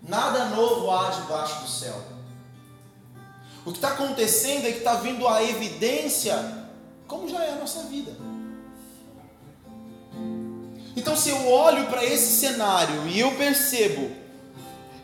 [0.01, 2.01] Nada novo há debaixo do céu.
[3.65, 6.66] O que está acontecendo é que está vindo a evidência
[7.07, 8.11] como já é a nossa vida.
[10.95, 14.11] Então, se eu olho para esse cenário e eu percebo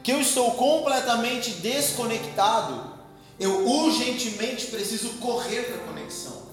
[0.02, 2.94] que eu estou completamente desconectado,
[3.40, 6.44] eu urgentemente preciso correr para a conexão.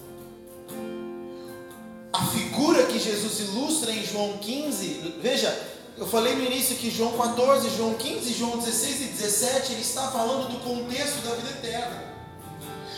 [2.13, 7.17] A figura que Jesus ilustra em João 15, veja, eu falei no início que João
[7.17, 12.10] 14, João 15, João 16 e 17, ele está falando do contexto da vida eterna.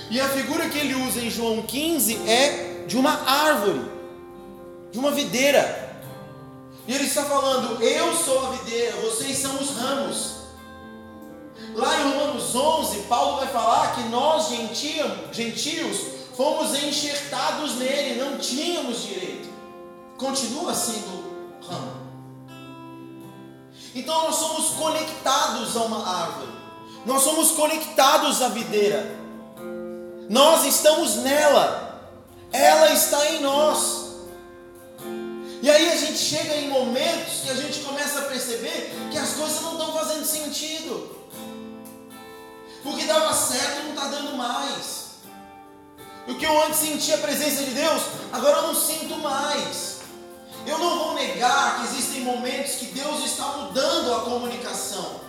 [0.10, 3.82] E a figura que ele usa em João 15 é de uma árvore,
[4.92, 5.84] de uma videira.
[6.88, 10.44] E ele está falando: Eu sou a videira, vocês são os ramos.
[11.76, 14.50] Lá em Romanos 11, Paulo vai falar que nós,
[15.32, 15.98] gentios,
[16.36, 19.50] fomos enxertados nele, não tínhamos direito.
[20.18, 21.24] Continua sendo
[21.68, 22.04] ramo.
[23.96, 26.52] Então nós somos conectados a uma árvore,
[27.06, 29.23] nós somos conectados à videira.
[30.30, 32.02] Nós estamos nela.
[32.52, 34.04] ela está em nós.
[35.62, 39.32] E aí a gente chega em momentos que a gente começa a perceber que as
[39.32, 41.18] coisas não estão fazendo sentido.
[42.84, 45.04] O que dava certo não está dando mais.
[46.28, 48.02] O que eu antes sentia a presença de Deus,
[48.32, 50.00] agora eu não sinto mais.
[50.66, 55.20] Eu não vou negar que existem momentos que Deus está mudando a comunicação,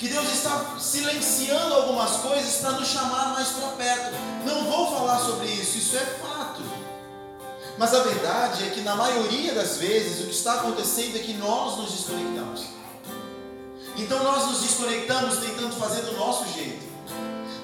[0.00, 4.16] que Deus está silenciando algumas coisas para nos chamar mais para perto.
[4.46, 6.62] Não vou falar sobre isso, isso é fato.
[7.76, 11.34] Mas a verdade é que na maioria das vezes o que está acontecendo é que
[11.34, 12.62] nós nos desconectamos.
[13.98, 16.82] Então nós nos desconectamos tentando fazer do nosso jeito.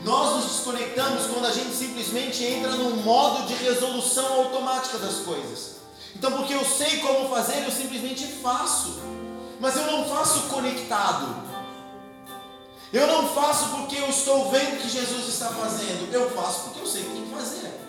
[0.05, 5.77] Nós nos desconectamos quando a gente simplesmente entra num modo de resolução automática das coisas.
[6.15, 9.01] Então, porque eu sei como fazer, eu simplesmente faço.
[9.59, 11.56] Mas eu não faço conectado.
[12.93, 16.13] Eu não faço porque eu estou vendo que Jesus está fazendo.
[16.13, 17.81] Eu faço porque eu sei o que tem que fazer.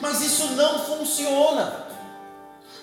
[0.00, 1.84] Mas isso não funciona.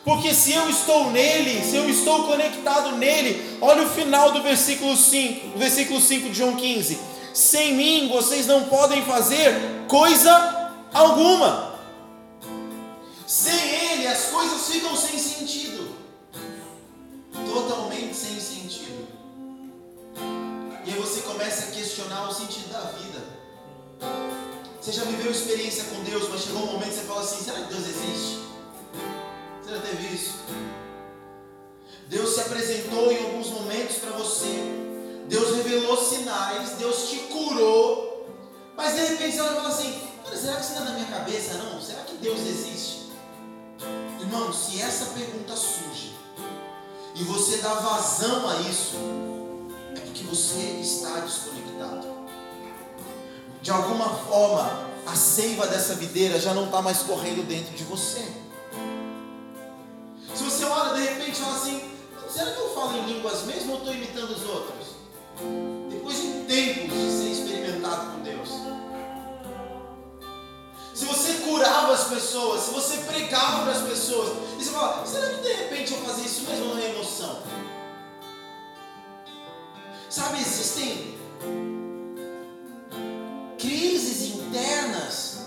[0.03, 4.97] Porque se eu estou nele, se eu estou conectado nele, olha o final do versículo
[4.97, 11.79] 5, versículo 5 de João 15 sem mim vocês não podem fazer coisa alguma.
[13.25, 15.95] Sem Ele as coisas ficam sem sentido,
[17.45, 18.60] totalmente sem sentido.
[20.85, 23.21] E aí você começa a questionar o sentido da vida.
[24.79, 27.61] Você já viveu experiência com Deus, mas chegou um momento que você fala assim: será
[27.61, 28.39] que Deus existe?
[29.61, 30.35] Você já teve isso?
[32.07, 34.81] Deus se apresentou em alguns momentos para você
[35.31, 38.27] Deus revelou sinais, Deus te curou,
[38.75, 40.01] mas de repente você vai falar assim:
[40.35, 41.53] será que isso não é na minha cabeça?
[41.53, 41.81] Não?
[41.81, 43.09] Será que Deus existe?
[44.19, 46.13] Irmão, se essa pergunta surge
[47.15, 48.95] e você dá vazão a isso,
[49.95, 52.07] é porque você está desconectado.
[53.61, 58.25] De alguma forma, a seiva dessa videira já não está mais correndo dentro de você.
[60.33, 61.81] Se você olha de repente e fala assim,
[62.29, 64.87] será que eu falo em línguas mesmo ou estou imitando os outros?
[65.89, 68.49] Depois de tempos de ser experimentado com Deus.
[70.93, 75.29] Se você curava as pessoas, se você pregava para as pessoas, e você fala, será
[75.29, 77.39] que de repente eu fazia isso mesmo na emoção?
[80.11, 81.17] Sabe, existem
[83.57, 85.45] crises internas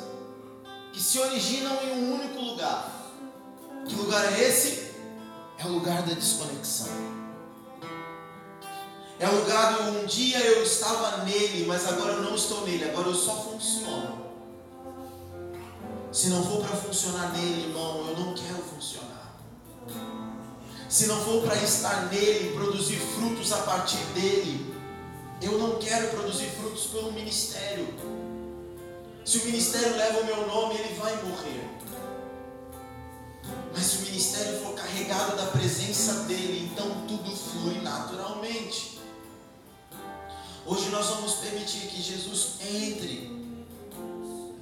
[0.91, 2.91] que se originam em um único lugar.
[3.87, 4.95] Que lugar é esse?
[5.59, 6.89] É o lugar da desconexão.
[9.21, 12.89] É o lugar onde um dia eu estava nele, mas agora eu não estou nele,
[12.89, 14.25] agora eu só funciono.
[16.11, 18.94] Se não for para funcionar nele, irmão, eu não quero funcionar.
[20.95, 24.73] Se não for para estar nele, produzir frutos a partir dele,
[25.43, 27.93] eu não quero produzir frutos pelo ministério.
[29.25, 31.69] Se o ministério leva o meu nome, ele vai morrer.
[33.73, 39.01] Mas se o ministério for carregado da presença dele, então tudo flui naturalmente.
[40.65, 43.33] Hoje nós vamos permitir que Jesus entre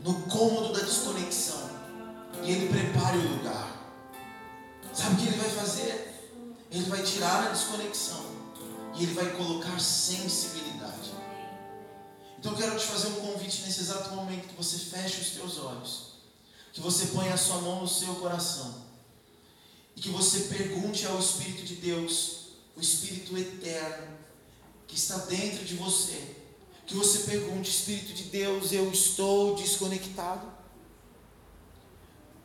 [0.03, 1.69] no cômodo da desconexão
[2.43, 3.69] e ele prepare o lugar.
[4.95, 6.12] Sabe o que ele vai fazer?
[6.73, 8.25] Ele vai tirar a desconexão
[8.95, 11.13] e ele vai colocar sensibilidade.
[12.39, 15.59] Então eu quero te fazer um convite nesse exato momento que você feche os teus
[15.59, 16.15] olhos,
[16.73, 18.83] que você ponha a sua mão no seu coração
[19.95, 24.19] e que você pergunte ao Espírito de Deus, o Espírito eterno,
[24.87, 26.37] que está dentro de você.
[26.87, 30.51] Que você pergunte, Espírito de Deus, eu estou desconectado?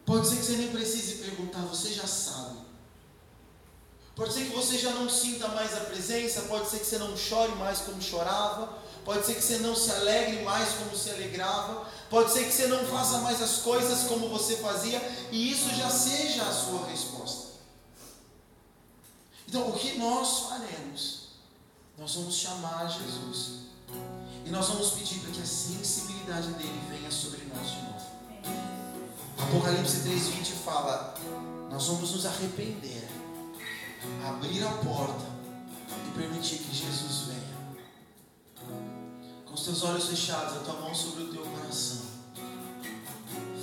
[0.06, 2.67] Pode ser que você nem precise perguntar, você já sabe.
[4.18, 7.16] Pode ser que você já não sinta mais a presença, pode ser que você não
[7.16, 8.74] chore mais como chorava,
[9.06, 12.66] pode ser que você não se alegre mais como se alegrava, pode ser que você
[12.66, 15.00] não faça mais as coisas como você fazia,
[15.32, 17.48] e isso já seja a sua resposta.
[19.48, 21.28] Então, o que nós faremos?
[21.96, 23.68] Nós vamos chamar Jesus.
[24.44, 28.18] E nós vamos pedir para que a sensibilidade dele venha sobre nós de novo.
[29.38, 31.14] Apocalipse 3,20 fala:
[31.70, 32.97] Nós vamos nos arrepender,
[34.28, 35.26] abrir a porta
[36.08, 37.58] e permitir que Jesus venha.
[39.46, 42.02] Com os teus olhos fechados, a tua mão sobre o teu coração.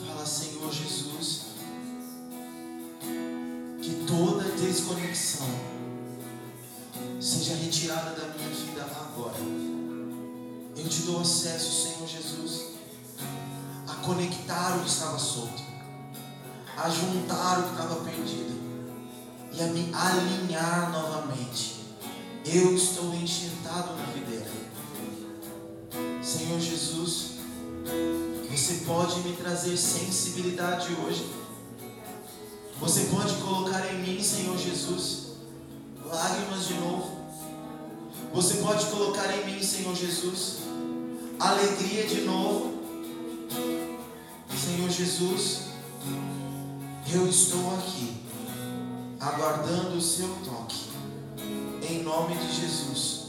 [0.07, 1.47] Fala, Senhor Jesus,
[3.82, 5.49] que toda desconexão
[7.20, 9.38] seja retirada da minha vida agora.
[10.76, 12.74] Eu te dou acesso, Senhor Jesus,
[13.86, 15.62] a conectar o que estava solto,
[16.76, 18.64] a juntar o que estava perdido
[19.57, 21.84] e a me alinhar novamente.
[22.44, 24.50] Eu estou enxertado na videira.
[26.22, 27.34] Senhor Jesus,
[28.50, 31.26] Você pode me trazer sensibilidade hoje.
[32.80, 35.32] Você pode colocar em mim, Senhor Jesus,
[36.05, 37.24] lágrimas de novo.
[38.32, 40.59] Você pode colocar em mim, Senhor Jesus,
[41.38, 42.74] alegria de novo.
[44.48, 45.62] Senhor Jesus,
[47.12, 48.24] eu estou aqui,
[49.25, 50.91] aguardando o seu toque.
[51.89, 53.27] Em nome de Jesus.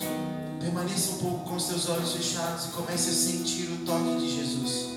[0.60, 4.96] Permaneça um pouco com seus olhos fechados e comece a sentir o toque de Jesus.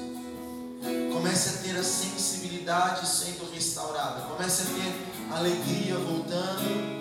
[1.13, 4.23] Comece a ter a sensibilidade sendo restaurada.
[4.23, 6.99] Comece a ter alegria voltando.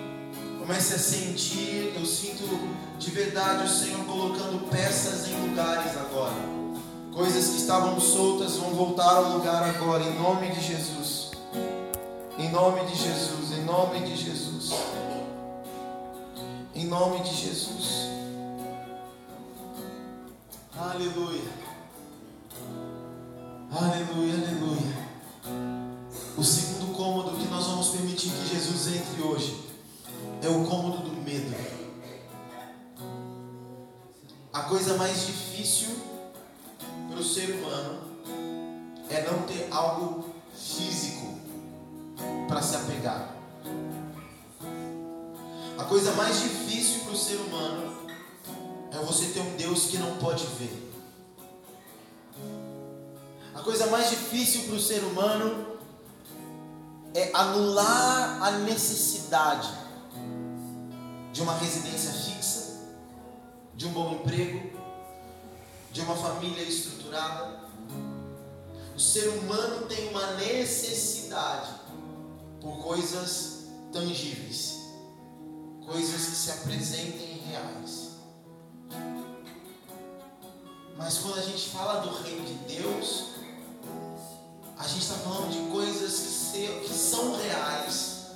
[0.60, 1.94] Comece a sentir.
[1.96, 2.44] Eu sinto
[2.98, 6.36] de verdade o Senhor colocando peças em lugares agora.
[7.12, 10.97] Coisas que estavam soltas vão voltar ao lugar agora, em nome de Jesus.
[12.38, 14.72] Em nome de Jesus, em nome de Jesus.
[16.72, 18.08] Em nome de Jesus.
[20.76, 21.50] Aleluia.
[23.72, 25.08] Aleluia, aleluia.
[26.36, 29.60] O segundo cômodo que nós vamos permitir que Jesus entre hoje
[30.40, 31.52] é o cômodo do medo.
[34.52, 35.88] A coisa mais difícil
[37.10, 37.98] para o ser humano
[39.10, 41.37] é não ter algo físico
[42.48, 43.34] para se apegar.
[45.78, 48.08] A coisa mais difícil para o ser humano
[48.90, 50.92] é você ter um Deus que não pode ver.
[53.54, 55.78] A coisa mais difícil para o ser humano
[57.14, 59.68] é anular a necessidade
[61.32, 62.80] de uma residência fixa,
[63.74, 64.70] de um bom emprego,
[65.92, 67.60] de uma família estruturada.
[68.96, 71.77] O ser humano tem uma necessidade
[72.60, 74.78] por coisas tangíveis,
[75.84, 78.08] coisas que se apresentem reais.
[80.96, 83.28] Mas quando a gente fala do reino de Deus,
[84.76, 88.26] a gente está falando de coisas que, se, que são reais,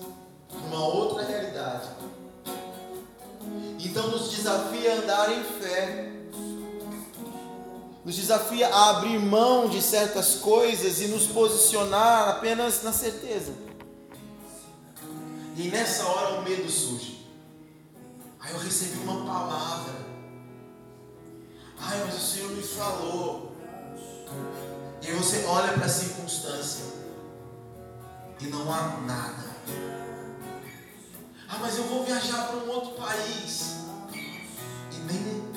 [0.53, 1.89] numa outra realidade.
[3.79, 6.13] Então nos desafia a andar em fé,
[8.05, 13.53] nos desafia a abrir mão de certas coisas e nos posicionar apenas na certeza.
[15.57, 17.27] E nessa hora o medo surge.
[18.41, 19.95] Aí eu recebi uma palavra.
[21.79, 23.57] Ai, mas o Senhor me falou.
[25.03, 26.85] E você olha para a circunstância
[28.41, 29.53] e não há nada.
[31.49, 33.77] Ah, mas eu vou viajar para um outro país
[34.91, 35.53] e nem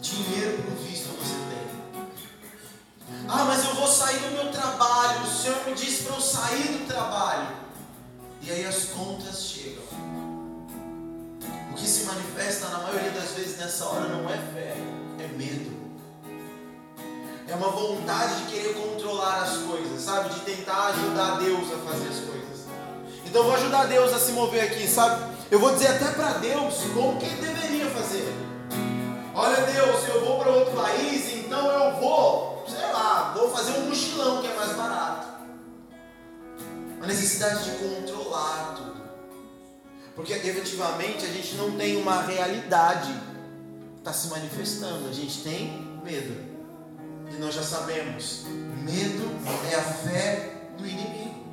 [0.00, 1.66] dinheiro para o visto você tem.
[3.28, 5.24] Ah, mas eu vou sair do meu trabalho.
[5.24, 7.65] O Senhor me disse para eu sair do trabalho.
[8.46, 9.82] E aí as contas chegam.
[11.72, 14.76] O que se manifesta na maioria das vezes nessa hora não é fé,
[15.18, 15.74] é medo.
[17.48, 20.32] É uma vontade de querer controlar as coisas, sabe?
[20.32, 22.66] De tentar ajudar Deus a fazer as coisas.
[23.24, 25.24] Então vou ajudar Deus a se mover aqui, sabe?
[25.50, 28.32] Eu vou dizer até para Deus como que deveria fazer.
[29.34, 33.88] Olha Deus, eu vou para outro país, então eu vou, sei lá, vou fazer um
[33.88, 35.35] mochilão que é mais barato.
[37.06, 39.00] A necessidade de controlar tudo.
[40.16, 46.00] Porque efetivamente a gente não tem uma realidade que está se manifestando, a gente tem
[46.02, 46.34] medo.
[47.30, 48.42] E nós já sabemos,
[48.82, 49.30] medo
[49.70, 51.46] é a fé do inimigo.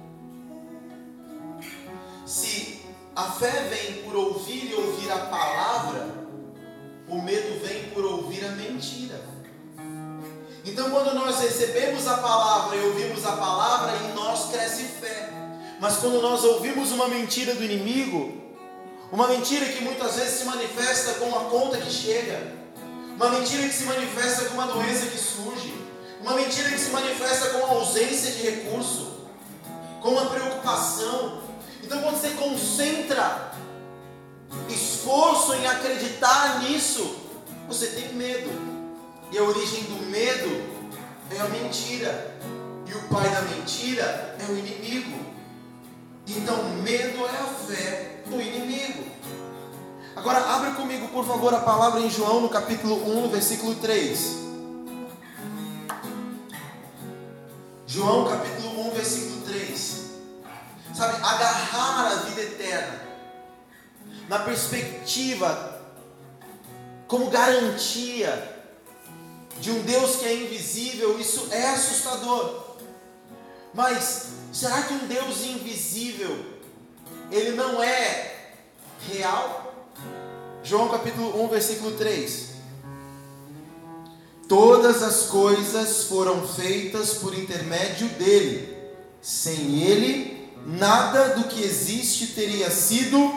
[2.26, 2.82] Se
[3.16, 6.08] a fé vem por ouvir e ouvir a palavra,
[7.08, 9.22] o medo vem por ouvir a mentira.
[10.66, 15.33] Então, quando nós recebemos a palavra e ouvimos a palavra, em nós cresce fé.
[15.84, 18.42] Mas quando nós ouvimos uma mentira do inimigo,
[19.12, 22.54] uma mentira que muitas vezes se manifesta com uma conta que chega,
[23.18, 25.74] uma mentira que se manifesta com uma doença que surge,
[26.22, 29.28] uma mentira que se manifesta com a ausência de recurso,
[30.02, 31.42] com uma preocupação.
[31.84, 33.52] Então, quando você concentra
[34.70, 37.14] esforço em acreditar nisso,
[37.68, 38.50] você tem medo.
[39.34, 40.64] E a origem do medo
[41.30, 42.38] é a mentira.
[42.88, 45.23] E o pai da mentira é o inimigo.
[46.28, 49.04] Então, medo é a fé do inimigo.
[50.16, 54.44] Agora, abre comigo, por favor, a palavra em João, no capítulo 1, versículo 3.
[57.86, 60.04] João, capítulo 1, versículo 3.
[60.94, 63.02] Sabe, agarrar a vida eterna
[64.30, 65.82] na perspectiva,
[67.08, 68.54] como garantia
[69.60, 72.73] de um Deus que é invisível, isso é assustador.
[73.74, 76.46] Mas será que um Deus invisível
[77.32, 78.52] ele não é
[79.12, 79.88] real?
[80.64, 82.54] João capítulo 1, versículo 3.
[84.48, 88.78] Todas as coisas foram feitas por intermédio dele.
[89.22, 93.34] Sem ele, nada do que existe teria sido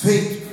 [0.00, 0.48] feito.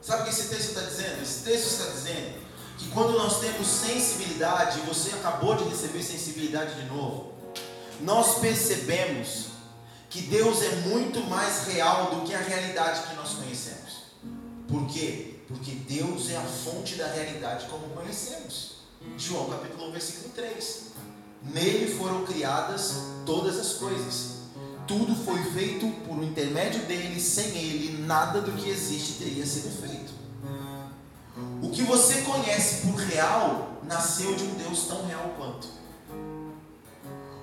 [0.00, 1.22] Sabe o que esse texto está dizendo?
[1.22, 2.47] Esse texto está dizendo
[2.78, 7.32] que quando nós temos sensibilidade, você acabou de receber sensibilidade de novo,
[8.00, 9.48] nós percebemos
[10.08, 14.04] que Deus é muito mais real do que a realidade que nós conhecemos.
[14.68, 15.40] Por quê?
[15.48, 18.76] Porque Deus é a fonte da realidade como conhecemos.
[19.16, 20.82] João capítulo 1, versículo 3.
[21.42, 22.94] Nele foram criadas
[23.26, 24.38] todas as coisas.
[24.86, 30.07] Tudo foi feito por intermédio dele, sem ele, nada do que existe teria sido feito.
[31.62, 35.68] O que você conhece por real nasceu de um Deus tão real quanto.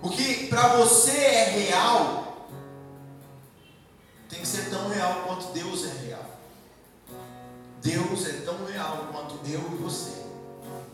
[0.01, 2.49] O que para você é real
[4.29, 6.25] tem que ser tão real quanto Deus é real.
[7.81, 10.25] Deus é tão real quanto eu e você.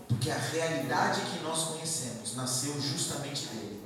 [0.07, 3.81] Porque a realidade que nós conhecemos nasceu justamente dele.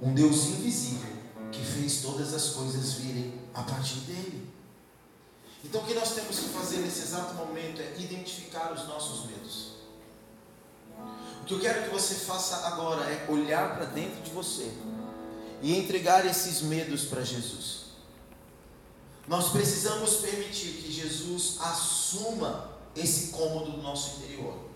[0.00, 1.12] Um Deus invisível
[1.50, 4.47] que fez todas as coisas virem a partir dele.
[5.64, 9.72] Então o que nós temos que fazer nesse exato momento é identificar os nossos medos.
[11.42, 14.72] O que eu quero que você faça agora é olhar para dentro de você
[15.60, 17.88] e entregar esses medos para Jesus.
[19.26, 24.68] Nós precisamos permitir que Jesus assuma esse cômodo do nosso interior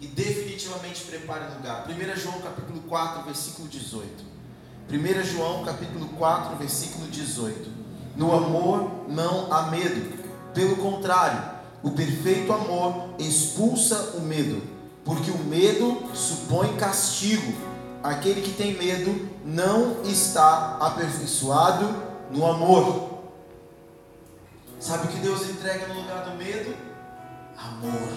[0.00, 1.86] e definitivamente prepare lugar.
[1.88, 4.24] 1 João capítulo 4, versículo 18.
[4.90, 7.81] 1 João capítulo 4, versículo 18.
[8.16, 10.18] No amor não há medo.
[10.54, 11.42] Pelo contrário,
[11.82, 14.62] o perfeito amor expulsa o medo,
[15.04, 17.52] porque o medo supõe castigo.
[18.02, 21.88] Aquele que tem medo não está aperfeiçoado
[22.30, 23.10] no amor.
[24.80, 26.74] Sabe o que Deus entrega no lugar do medo?
[27.56, 28.12] Amor.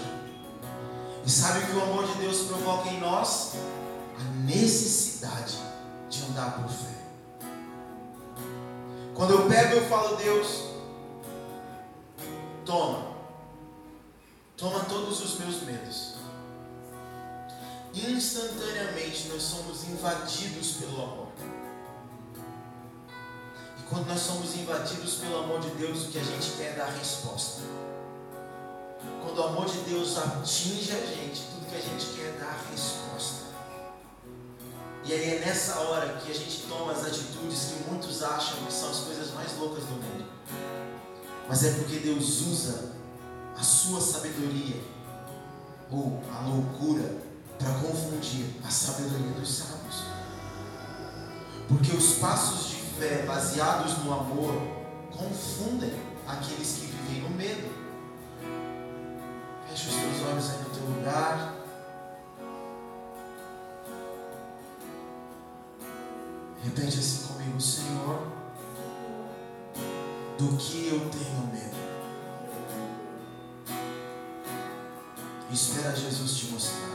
[1.24, 3.54] E sabe o que o amor de Deus provoca em nós?
[4.20, 5.58] A necessidade
[6.10, 6.95] de andar por fé.
[9.16, 10.66] Quando eu pego e falo, Deus,
[12.66, 13.16] toma,
[14.56, 16.16] toma todos os meus medos.
[17.94, 21.26] Instantaneamente nós somos invadidos pelo amor
[23.90, 26.90] quando nós somos invadidos pelo amor de Deus, o que a gente quer é dar
[26.90, 27.62] resposta.
[29.24, 32.66] Quando o amor de Deus atinge a gente, tudo que a gente quer é dar
[32.72, 33.35] resposta.
[35.06, 38.74] E aí é nessa hora que a gente toma as atitudes que muitos acham que
[38.74, 40.26] são as coisas mais loucas do mundo.
[41.48, 42.92] Mas é porque Deus usa
[43.56, 44.82] a sua sabedoria
[45.92, 47.22] ou a loucura
[47.60, 50.06] para confundir a sabedoria dos sábios.
[51.68, 54.54] Porque os passos de fé baseados no amor
[55.12, 55.94] confundem
[56.28, 57.72] aqueles que vivem no medo.
[59.70, 61.55] Feche os teus olhos aí no teu lugar.
[66.76, 68.28] Repete assim comigo, Senhor,
[70.38, 71.78] do que eu tenho medo.
[75.50, 76.95] Espera Jesus te mostrar.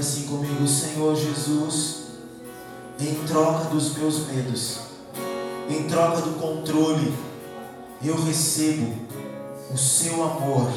[0.00, 1.96] Repita assim comigo: Senhor Jesus,
[2.98, 4.78] em troca dos meus medos,
[5.68, 7.14] em troca do controle,
[8.02, 8.96] eu recebo
[9.72, 10.72] o seu amor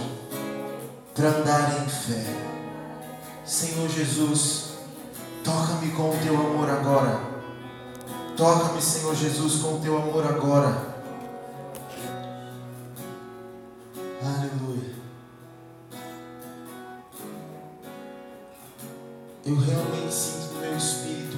[1.15, 2.26] para andar em fé.
[3.45, 4.74] Senhor Jesus,
[5.43, 7.34] toca-me com o teu amor agora.
[8.38, 10.93] Toca-me, Senhor Jesus, com o teu amor agora.
[19.46, 21.38] Eu realmente sinto no meu espírito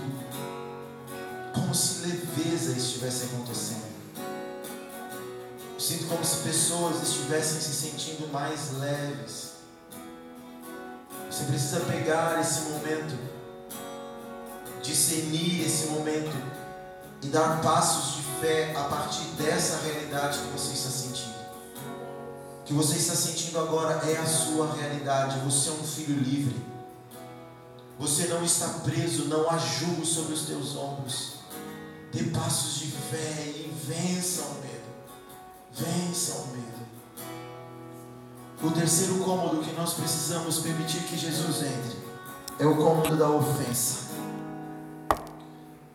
[1.53, 3.95] como se leveza estivesse acontecendo.
[5.73, 9.53] Eu sinto como se pessoas estivessem se sentindo mais leves.
[11.29, 13.17] Você precisa pegar esse momento,
[14.83, 16.31] discernir esse momento
[17.23, 21.35] e dar passos de fé a partir dessa realidade que você está sentindo.
[22.59, 25.39] O que você está sentindo agora é a sua realidade.
[25.39, 26.74] Você é um filho livre.
[27.97, 31.35] Você não está preso, não há jugo sobre os teus ombros.
[32.11, 34.75] Dê passos de fé e vença o medo.
[35.71, 36.85] Vença o medo.
[38.63, 42.05] O terceiro cômodo que nós precisamos permitir que Jesus entre
[42.59, 44.05] é o cômodo da ofensa.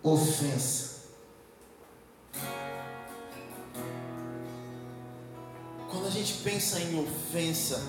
[0.02, 0.90] Ofensa.
[5.90, 7.82] Quando a gente pensa em ofensa,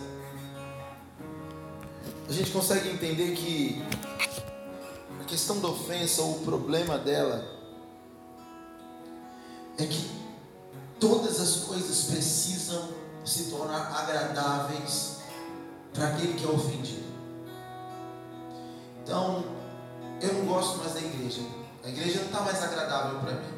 [2.28, 3.82] a gente consegue entender que
[5.20, 7.46] a questão da ofensa, ou o problema dela,
[9.78, 10.10] é que
[11.00, 12.90] todas as coisas precisam
[13.26, 15.18] se tornar agradáveis
[15.94, 17.12] para aquele que é ofendido.
[19.04, 19.44] Então,
[20.22, 21.42] eu não gosto mais da igreja.
[21.84, 23.54] A igreja não está mais agradável para mim.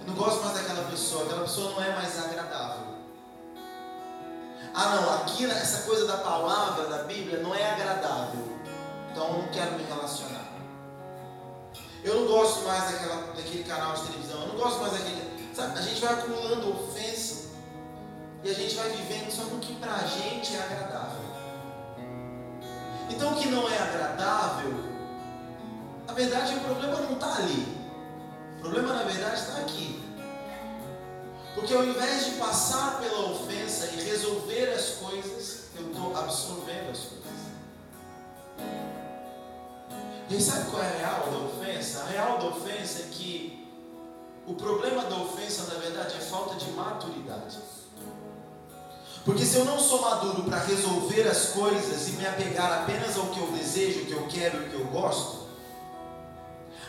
[0.00, 1.24] Eu não gosto mais daquela pessoa.
[1.24, 2.77] Aquela pessoa não é mais agradável.
[4.80, 8.46] Ah, não, aqui essa coisa da palavra, da Bíblia, não é agradável.
[9.10, 10.44] Então eu não quero me relacionar.
[12.04, 14.40] Eu não gosto mais daquela, daquele canal de televisão.
[14.40, 15.52] Eu não gosto mais daquele.
[15.52, 17.48] Sabe, a gente vai acumulando ofensa
[18.44, 21.24] e a gente vai vivendo só no que para a gente é agradável.
[23.10, 24.74] Então o que não é agradável,
[26.06, 27.66] na verdade o problema não está ali.
[28.58, 30.07] O problema na verdade está aqui.
[31.58, 36.98] Porque ao invés de passar pela ofensa e resolver as coisas, eu estou absorvendo as
[36.98, 37.28] coisas.
[40.30, 42.02] E sabe qual é a real da ofensa?
[42.02, 43.68] A real da ofensa é que
[44.46, 47.58] o problema da ofensa, na verdade, é falta de maturidade.
[49.24, 53.26] Porque se eu não sou maduro para resolver as coisas e me apegar apenas ao
[53.26, 55.48] que eu desejo, o que eu quero e o que eu gosto,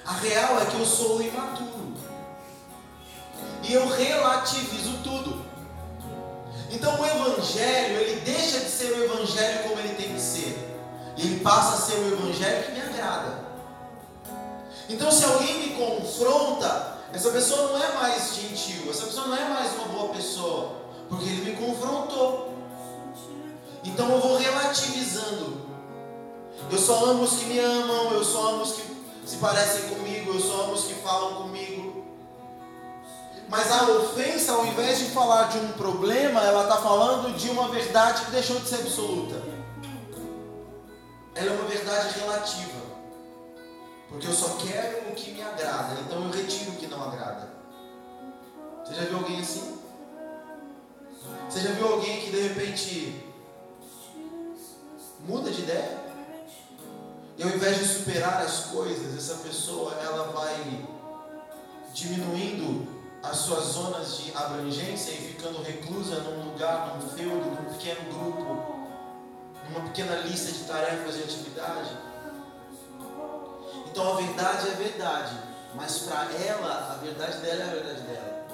[0.06, 2.09] a real é que eu sou imaturo.
[3.64, 5.46] E eu relativizo tudo.
[6.72, 10.58] Então o evangelho, ele deixa de ser o evangelho como ele tem que ser.
[11.18, 13.50] E ele passa a ser o evangelho que me agrada.
[14.88, 19.50] Então se alguém me confronta, essa pessoa não é mais gentil, essa pessoa não é
[19.50, 20.76] mais uma boa pessoa,
[21.08, 22.54] porque ele me confrontou.
[23.84, 25.70] Então eu vou relativizando.
[26.72, 28.84] Eu só amo os que me amam, eu só amo os que
[29.26, 31.79] se parecem comigo, eu só amo os que falam comigo.
[33.50, 37.68] Mas a ofensa, ao invés de falar de um problema, ela está falando de uma
[37.70, 39.42] verdade que deixou de ser absoluta.
[41.34, 42.80] Ela é uma verdade relativa.
[44.08, 47.50] Porque eu só quero o que me agrada, então eu retiro o que não agrada.
[48.86, 49.80] Você já viu alguém assim?
[51.50, 53.26] Você já viu alguém que de repente
[55.28, 55.98] muda de ideia?
[57.36, 60.86] E ao invés de superar as coisas, essa pessoa ela vai
[61.94, 68.12] diminuindo as suas zonas de abrangência e ficando reclusa num lugar, num feudo, num pequeno
[68.12, 68.80] grupo,
[69.70, 71.98] numa pequena lista de tarefas e atividade.
[73.88, 75.36] Então a verdade é verdade,
[75.76, 78.48] mas para ela, a verdade dela é a verdade dela.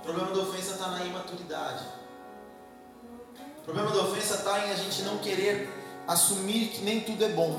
[0.00, 1.84] O problema da ofensa está na imaturidade.
[3.58, 5.68] O problema da ofensa está em a gente não querer
[6.06, 7.58] assumir que nem tudo é bom.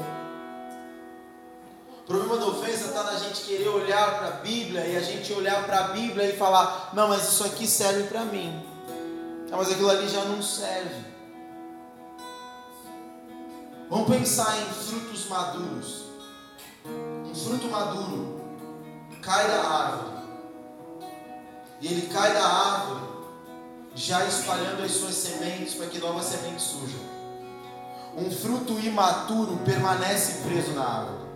[2.09, 5.31] O problema da ofensa está na gente querer olhar para a Bíblia e a gente
[5.31, 8.65] olhar para a Bíblia e falar: não, mas isso aqui serve para mim.
[9.47, 11.05] Não, mas aquilo ali já não serve.
[13.91, 16.05] Vamos pensar em frutos maduros.
[17.27, 18.41] Um fruto maduro
[19.21, 20.17] cai da árvore.
[21.79, 23.01] E ele cai da árvore,
[23.93, 27.01] já espalhando as suas sementes para que novas sementes surjam.
[28.17, 31.28] Um fruto imaturo permanece preso na árvore.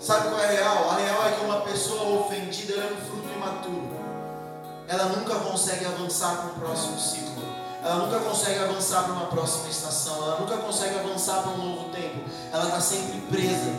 [0.00, 0.90] Sabe qual é a real?
[0.90, 3.90] A real é que uma pessoa ofendida é um fruto imaturo.
[4.88, 7.44] Ela nunca consegue avançar para o próximo ciclo.
[7.84, 10.16] Ela nunca consegue avançar para uma próxima estação.
[10.16, 12.18] Ela nunca consegue avançar para um novo tempo.
[12.50, 13.72] Ela está sempre presa.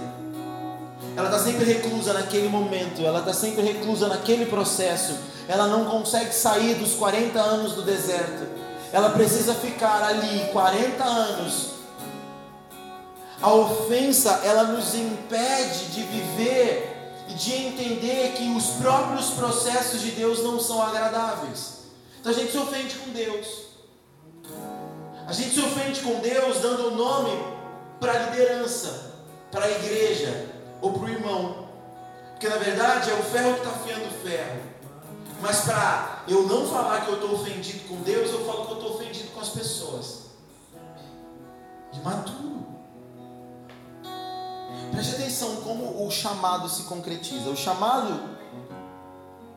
[1.18, 3.02] Ela está sempre reclusa naquele momento.
[3.02, 5.18] Ela está sempre reclusa naquele processo.
[5.48, 8.48] Ela não consegue sair dos 40 anos do deserto.
[8.94, 11.71] Ela precisa ficar ali 40 anos
[13.42, 20.12] a ofensa, ela nos impede de viver e de entender que os próprios processos de
[20.12, 21.80] Deus não são agradáveis.
[22.20, 23.48] Então a gente se ofende com Deus.
[25.28, 27.32] A gente se ofende com Deus dando o nome
[28.00, 29.14] para a liderança,
[29.52, 30.48] para a igreja
[30.82, 31.68] ou para o irmão.
[32.32, 34.62] Porque na verdade é o ferro que está afiando o ferro.
[35.42, 38.78] Mas para eu não falar que eu estou ofendido com Deus, eu falo que eu
[38.78, 40.26] estou ofendido com as pessoas.
[41.94, 42.71] Imaturo.
[44.92, 47.50] Preste atenção como o chamado se concretiza.
[47.50, 48.20] O chamado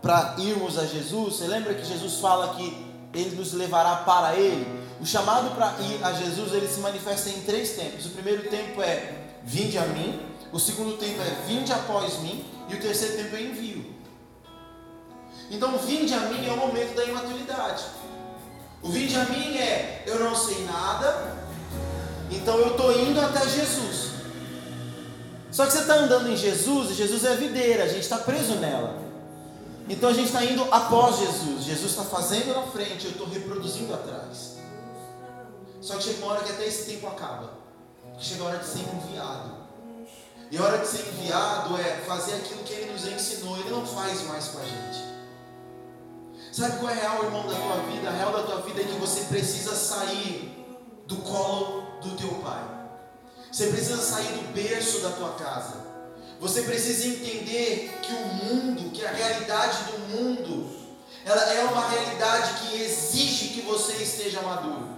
[0.00, 4.66] para irmos a Jesus, você lembra que Jesus fala que ele nos levará para ele?
[5.00, 8.06] O chamado para ir a Jesus, ele se manifesta em três tempos.
[8.06, 10.20] O primeiro tempo é vinde a mim,
[10.52, 13.94] o segundo tempo é vinde após mim, e o terceiro tempo é envio.
[15.50, 17.84] Então, vinde a mim é o momento da imaturidade.
[18.82, 21.36] O vinde a mim é eu não sei nada,
[22.30, 24.03] então eu estou indo até Jesus.
[25.54, 28.18] Só que você está andando em Jesus e Jesus é a videira, a gente está
[28.18, 28.98] preso nela.
[29.88, 31.62] Então a gente está indo após Jesus.
[31.62, 34.56] Jesus está fazendo na frente, eu estou reproduzindo atrás.
[35.80, 37.52] Só que chega uma hora que até esse tempo acaba.
[38.18, 39.54] Chega a hora de ser enviado.
[40.50, 43.56] E a hora de ser enviado é fazer aquilo que ele nos ensinou.
[43.56, 45.04] Ele não faz mais com a gente.
[46.50, 48.08] Sabe qual é real, irmão, da tua vida?
[48.08, 50.66] A real da tua vida é que você precisa sair
[51.06, 52.73] do colo do teu pai.
[53.54, 55.74] Você precisa sair do berço da tua casa.
[56.40, 60.76] Você precisa entender que o mundo, que a realidade do mundo,
[61.24, 64.88] ela é uma realidade que exige que você esteja maduro.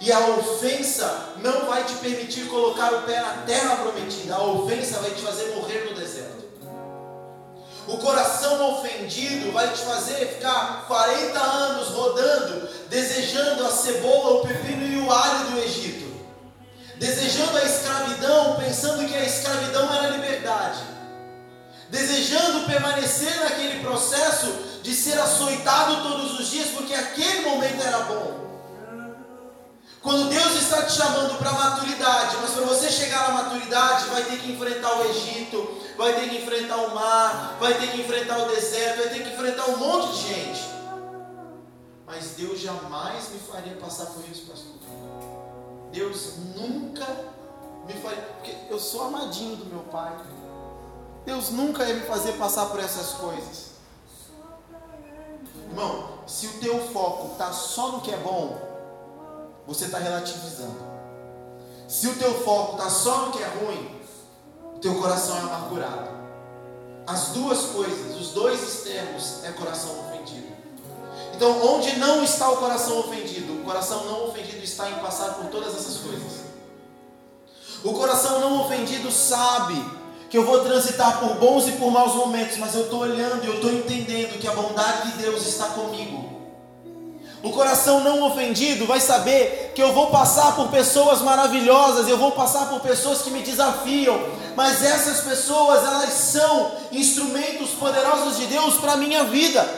[0.00, 4.36] E a ofensa não vai te permitir colocar o pé na terra prometida.
[4.36, 6.46] A ofensa vai te fazer morrer no deserto.
[7.88, 14.86] O coração ofendido vai te fazer ficar 40 anos rodando, desejando a cebola, o pepino
[14.86, 16.05] e o alho do Egito
[16.98, 20.80] desejando a escravidão, pensando que a escravidão era liberdade,
[21.90, 24.46] desejando permanecer naquele processo
[24.82, 28.46] de ser açoitado todos os dias, porque aquele momento era bom.
[30.00, 34.22] Quando Deus está te chamando para a maturidade, mas para você chegar à maturidade, vai
[34.22, 38.38] ter que enfrentar o Egito, vai ter que enfrentar o mar, vai ter que enfrentar
[38.38, 40.60] o deserto, vai ter que enfrentar um monte de gente.
[42.06, 44.75] Mas Deus jamais me faria passar por isso, pastor.
[45.96, 47.06] Deus nunca
[47.86, 50.14] me faria, porque eu sou amadinho do meu pai.
[51.24, 53.70] Deus nunca ia me fazer passar por essas coisas.
[55.70, 58.58] Irmão, se o teu foco está só no que é bom,
[59.66, 60.84] você está relativizando.
[61.88, 63.98] Se o teu foco está só no que é ruim,
[64.74, 66.10] o teu coração é amargurado.
[67.06, 70.54] As duas coisas, os dois extremos, é coração ofendido.
[71.34, 73.45] Então, onde não está o coração ofendido?
[73.66, 76.46] Coração não ofendido está em passar por todas essas coisas.
[77.82, 79.74] O coração não ofendido sabe
[80.30, 83.48] que eu vou transitar por bons e por maus momentos, mas eu estou olhando e
[83.48, 86.36] eu estou entendendo que a bondade de Deus está comigo.
[87.42, 92.32] O coração não ofendido vai saber que eu vou passar por pessoas maravilhosas, eu vou
[92.32, 94.16] passar por pessoas que me desafiam,
[94.54, 99.68] mas essas pessoas elas são instrumentos poderosos de Deus para a minha vida.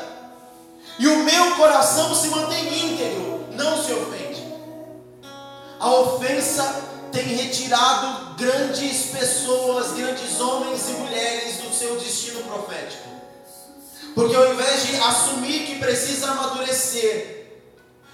[0.98, 3.27] E o meu coração se mantém íntegro,
[3.58, 4.46] não se ofende.
[5.78, 6.82] A ofensa
[7.12, 13.08] tem retirado grandes pessoas, grandes homens e mulheres do seu destino profético.
[14.14, 17.36] Porque ao invés de assumir que precisa amadurecer,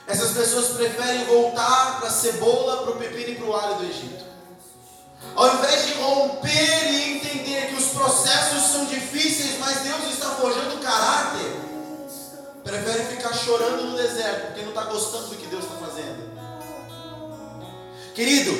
[0.07, 3.85] essas pessoas preferem voltar para a cebola, para o pepino e para o alho do
[3.85, 4.25] Egito.
[5.35, 10.79] Ao invés de romper e entender que os processos são difíceis, mas Deus está forjando
[10.79, 11.74] caráter,
[12.65, 16.35] prefere ficar chorando no deserto porque não está gostando do que Deus está fazendo.
[18.15, 18.53] Querido,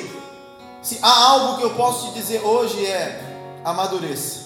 [0.81, 4.45] se há algo que eu posso te dizer hoje é amadureça.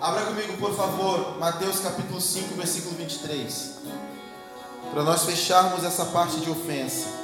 [0.00, 3.80] Abra comigo, por favor, Mateus capítulo 5, versículo 23.
[4.92, 7.19] Para nós fecharmos essa parte de ofensa.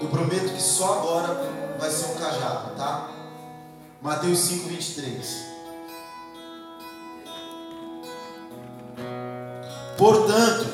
[0.00, 3.10] Eu prometo que só agora vai ser um cajado, tá?
[4.02, 5.56] Mateus 5, 23.
[9.96, 10.66] Portanto,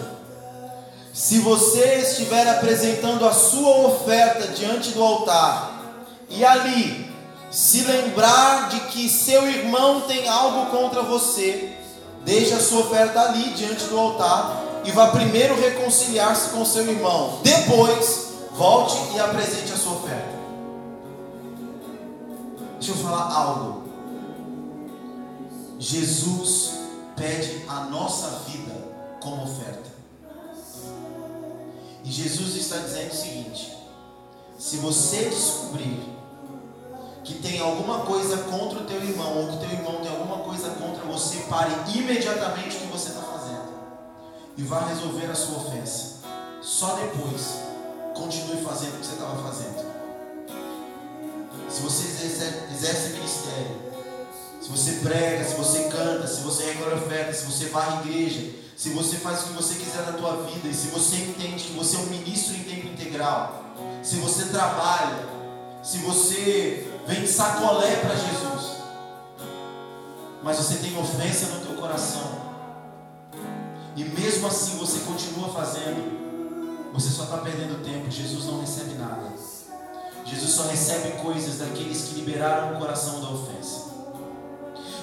[1.12, 5.80] se você estiver apresentando a sua oferta diante do altar
[6.28, 7.12] e ali
[7.50, 11.72] se lembrar de que seu irmão tem algo contra você,
[12.24, 17.38] deixe a sua oferta ali diante do altar e vá primeiro reconciliar-se com seu irmão.
[17.44, 20.42] Depois, volte e apresente a sua oferta.
[22.78, 23.82] Deixa eu falar algo.
[25.78, 26.80] Jesus
[27.16, 28.72] pede a nossa vida
[29.20, 29.90] como oferta.
[32.04, 33.76] E Jesus está dizendo o seguinte:
[34.58, 36.12] se você descobrir
[37.24, 40.70] que tem alguma coisa contra o teu irmão, ou que teu irmão tem alguma coisa
[40.70, 43.72] contra você, pare imediatamente o que você está fazendo.
[44.56, 46.16] e vá resolver a sua ofensa.
[46.60, 47.71] Só depois
[48.22, 49.92] continue fazendo o que você estava fazendo.
[51.68, 52.26] Se você
[52.72, 53.82] exerce, ministério,
[54.60, 58.52] se você prega, se você canta, se você recolhe oferta, se você vai à igreja,
[58.76, 61.72] se você faz o que você quiser na tua vida e se você entende que
[61.72, 63.64] você é um ministro em tempo integral,
[64.02, 65.26] se você trabalha,
[65.82, 68.82] se você vem sacolé para Jesus,
[70.44, 72.40] mas você tem ofensa no teu coração,
[73.96, 76.21] e mesmo assim você continua fazendo,
[76.92, 78.10] você só está perdendo tempo.
[78.10, 79.32] Jesus não recebe nada.
[80.26, 83.92] Jesus só recebe coisas daqueles que liberaram o coração da ofensa.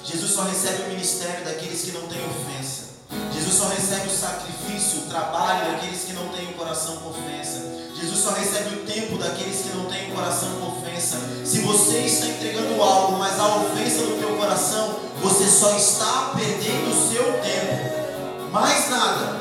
[0.04, 2.90] Jesus só recebe o ministério daqueles que não têm ofensa.
[3.32, 7.60] Jesus só recebe o sacrifício, o trabalho daqueles que não têm o coração com ofensa.
[7.94, 11.18] Jesus só recebe o tempo daqueles que não têm o coração com ofensa.
[11.44, 16.90] Se você está entregando algo, mas há ofensa no teu coração, você só está perdendo
[16.90, 18.50] o seu tempo.
[18.50, 19.39] Mais nada.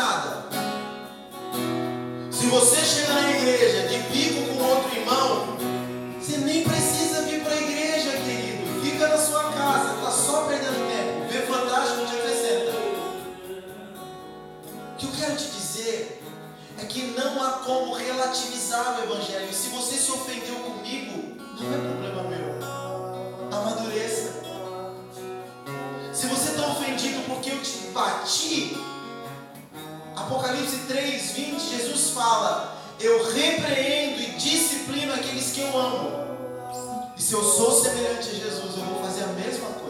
[0.00, 0.46] Nada.
[2.30, 5.58] Se você chega na igreja de bico com outro irmão,
[6.18, 8.80] você nem precisa vir para a igreja, querido.
[8.82, 11.30] Fica na sua casa, está só perdendo tempo.
[11.30, 12.72] Vê fantástico, te acrescenta.
[14.94, 16.22] O que eu quero te dizer
[16.78, 19.50] é que não há como relativizar o Evangelho.
[19.50, 23.54] E se você se ofendeu comigo, não é problema meu.
[23.54, 24.40] Amadureça.
[26.10, 28.89] Se você está ofendido porque eu te bati,
[30.20, 36.20] Apocalipse 3, 20, Jesus fala: Eu repreendo e disciplino aqueles que eu amo.
[37.16, 39.80] E se eu sou semelhante a Jesus, eu vou fazer a mesma coisa.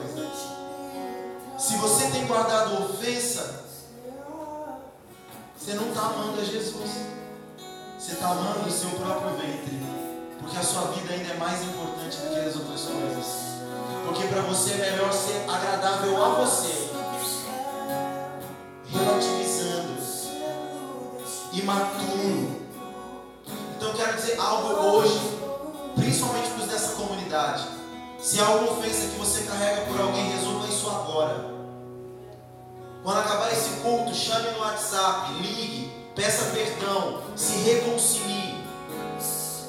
[1.59, 3.65] Se você tem guardado ofensa,
[5.57, 6.91] você não está amando a Jesus.
[7.99, 9.79] Você está amando o seu próprio ventre.
[10.41, 13.27] Porque a sua vida ainda é mais importante do que as outras coisas.
[14.07, 16.89] Porque para você é melhor ser agradável a você.
[18.91, 19.60] Relativizando.
[21.53, 22.61] Imaturo.
[23.77, 25.21] Então quero dizer algo hoje.
[25.97, 27.65] Principalmente para os dessa comunidade.
[28.21, 31.51] Se há alguma ofensa que você carrega por alguém, resolva isso agora.
[33.03, 38.63] Quando acabar esse culto, chame no WhatsApp, ligue, peça perdão, se reconcilie.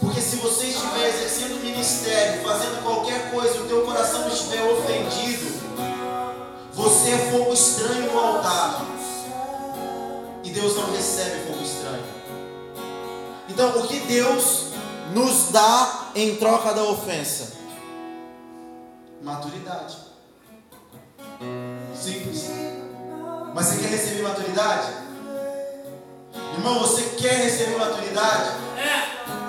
[0.01, 5.61] Porque se você estiver exercendo ministério, fazendo qualquer coisa, e o teu coração estiver ofendido,
[6.73, 8.85] você é fogo estranho no altar.
[10.51, 12.03] Deus não recebe fogo estranho.
[13.49, 14.67] Então, o que Deus
[15.13, 17.53] nos dá em troca da ofensa?
[19.21, 19.97] Maturidade.
[21.95, 22.49] Simples.
[23.53, 24.93] Mas você quer receber maturidade?
[26.53, 28.51] Irmão, você quer receber maturidade?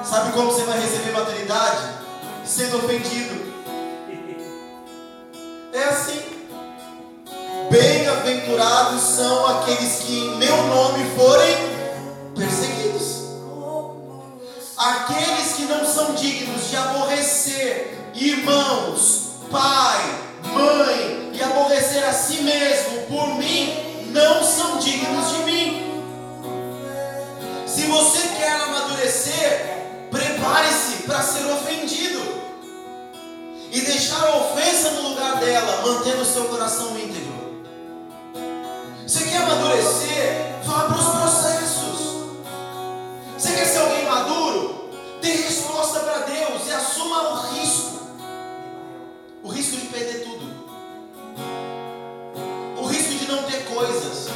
[0.04, 1.94] Sabe como você vai receber maturidade?
[2.44, 3.52] Sendo ofendido.
[5.72, 6.41] É assim.
[7.70, 11.56] Bem-aventurados são aqueles que em meu nome forem
[12.36, 13.22] perseguidos.
[14.76, 20.00] Aqueles que não são dignos de aborrecer irmãos, pai,
[20.52, 26.02] mãe e aborrecer a si mesmo por mim, não são dignos de mim.
[27.66, 32.20] Se você quer amadurecer, prepare-se para ser ofendido
[33.70, 37.31] e deixar a ofensa no lugar dela, mantendo o seu coração íntegro.
[49.72, 50.52] Risco de perder tudo.
[52.78, 54.28] O risco de não ter coisas.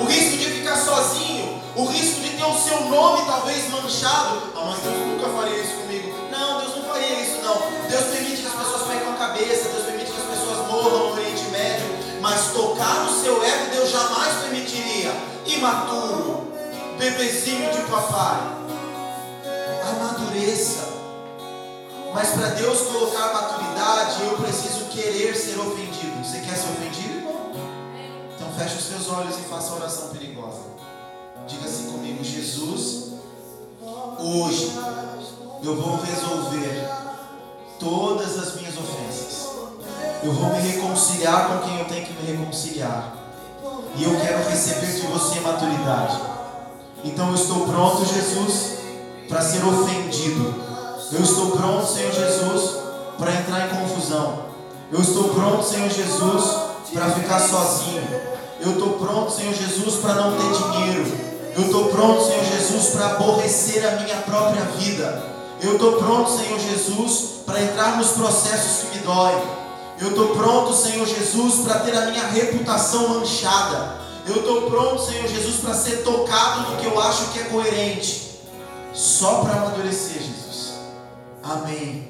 [0.00, 1.62] O risco de ficar sozinho.
[1.74, 4.42] O risco de ter o seu nome talvez manchado.
[4.54, 6.14] Ah, mas Deus nunca faria isso comigo.
[6.30, 7.88] Não, Deus não faria isso, não.
[7.88, 9.68] Deus permite que as pessoas percam a cabeça.
[9.70, 11.86] Deus permite que as pessoas morram no Oriente Médio.
[12.20, 15.12] Mas tocar no seu ego, Deus jamais permitiria.
[15.46, 16.52] Imaturo.
[16.98, 18.40] Bebezinho de papai.
[19.88, 20.95] Amadureça.
[22.14, 26.24] Mas para Deus colocar maturidade, eu preciso querer ser ofendido.
[26.24, 27.26] Você quer ser ofendido?
[28.34, 30.60] Então feche os seus olhos e faça a oração perigosa.
[31.46, 33.12] Diga assim comigo, Jesus,
[34.18, 34.72] hoje
[35.62, 36.88] eu vou resolver
[37.78, 39.48] todas as minhas ofensas.
[40.22, 43.14] Eu vou me reconciliar com quem eu tenho que me reconciliar.
[43.96, 46.20] E eu quero receber de você maturidade.
[47.04, 48.78] Então eu estou pronto, Jesus,
[49.28, 50.65] para ser ofendido.
[51.12, 52.78] Eu estou pronto, Senhor Jesus,
[53.16, 54.46] para entrar em confusão.
[54.90, 56.44] Eu estou pronto, Senhor Jesus,
[56.92, 58.02] para ficar sozinho.
[58.60, 61.06] Eu estou pronto, Senhor Jesus, para não ter dinheiro.
[61.54, 65.22] Eu estou pronto, Senhor Jesus, para aborrecer a minha própria vida.
[65.62, 69.42] Eu estou pronto, Senhor Jesus, para entrar nos processos que me doem.
[70.00, 74.00] Eu estou pronto, Senhor Jesus, para ter a minha reputação manchada.
[74.26, 78.40] Eu estou pronto, Senhor Jesus, para ser tocado no que eu acho que é coerente.
[78.92, 80.45] Só para amadurecer, Jesus.
[81.48, 82.08] Amém.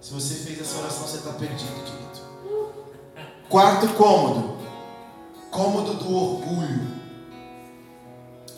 [0.00, 2.08] Se você fez essa oração, você está perdido, querido.
[3.48, 4.58] Quarto cômodo.
[5.48, 6.88] Cômodo do orgulho.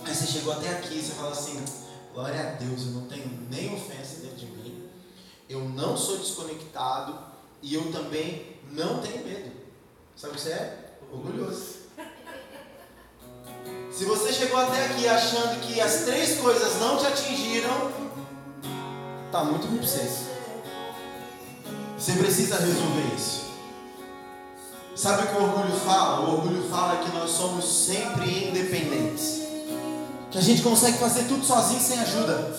[0.03, 1.63] Aí você chegou até aqui e você fala assim:
[2.15, 4.89] Glória a Deus, eu não tenho nem ofensa dentro de mim.
[5.51, 7.19] Eu não sou desconectado
[7.61, 9.53] e eu também não tenho medo.
[10.17, 10.97] Sabe o que você é?
[11.13, 11.81] Orgulhoso.
[13.93, 18.10] Se você chegou até aqui achando que as três coisas não te atingiram,
[19.31, 20.09] tá muito ruim para você.
[21.97, 23.51] Você precisa resolver isso.
[24.97, 26.21] Sabe o que o orgulho fala?
[26.21, 29.43] O orgulho fala que nós somos sempre independentes.
[30.31, 32.57] Que a gente consegue fazer tudo sozinho sem ajuda.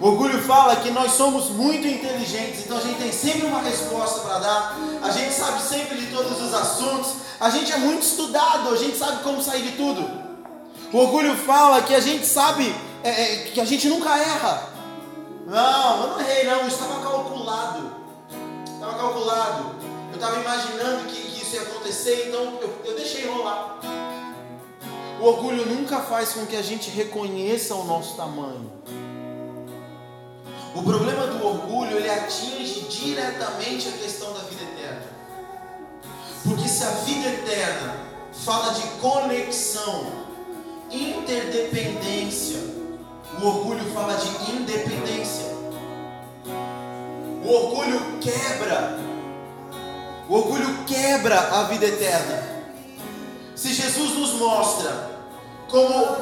[0.00, 4.20] O orgulho fala que nós somos muito inteligentes, então a gente tem sempre uma resposta
[4.20, 8.68] para dar, a gente sabe sempre de todos os assuntos, a gente é muito estudado,
[8.70, 10.10] a gente sabe como sair de tudo.
[10.92, 12.74] O orgulho fala que a gente sabe
[13.04, 14.71] é, é, que a gente nunca erra.
[15.52, 17.92] Não, eu não errei, não, isso estava calculado.
[18.72, 19.74] Estava calculado.
[20.08, 23.78] Eu estava imaginando que, que, isso ia acontecer, então eu, eu deixei rolar.
[25.20, 28.72] O orgulho nunca faz com que a gente reconheça o nosso tamanho.
[30.74, 35.02] O problema do orgulho, ele atinge diretamente a questão da vida eterna.
[36.44, 37.94] Porque se a vida eterna
[38.32, 40.06] fala de conexão,
[40.90, 42.71] interdependência,
[43.40, 45.46] o orgulho fala de independência.
[47.44, 48.98] O orgulho quebra.
[50.28, 52.42] O orgulho quebra a vida eterna.
[53.54, 55.10] Se Jesus nos mostra
[55.68, 56.16] como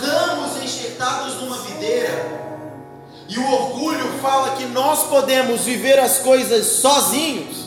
[0.00, 2.46] ramos enxertados numa videira,
[3.28, 7.66] e o orgulho fala que nós podemos viver as coisas sozinhos.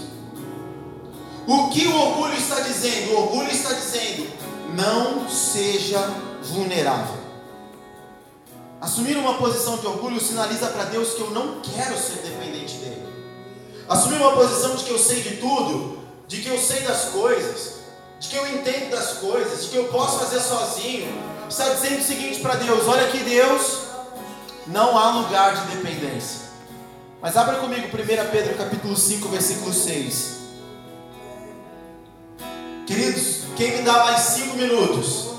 [1.46, 3.12] O que o orgulho está dizendo?
[3.12, 4.32] O orgulho está dizendo:
[4.74, 6.00] não seja
[6.44, 7.19] vulnerável.
[8.82, 13.08] Assumir uma posição de orgulho sinaliza para Deus que eu não quero ser dependente dele.
[13.90, 17.80] Assumir uma posição de que eu sei de tudo, de que eu sei das coisas,
[18.20, 21.12] de que eu entendo das coisas, de que eu posso fazer sozinho,
[21.50, 23.80] está dizendo o seguinte para Deus: olha aqui, Deus,
[24.68, 26.48] não há lugar de dependência.
[27.22, 30.40] Mas abra comigo 1 Pedro capítulo 5, versículo 6.
[32.88, 35.30] Queridos, quem me dá mais 5 minutos?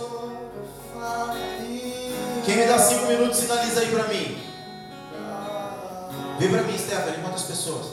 [2.45, 4.39] Quem me dá 5 minutos, sinaliza aí para mim.
[6.39, 7.87] Vem para mim, Stephanie, quantas pessoas?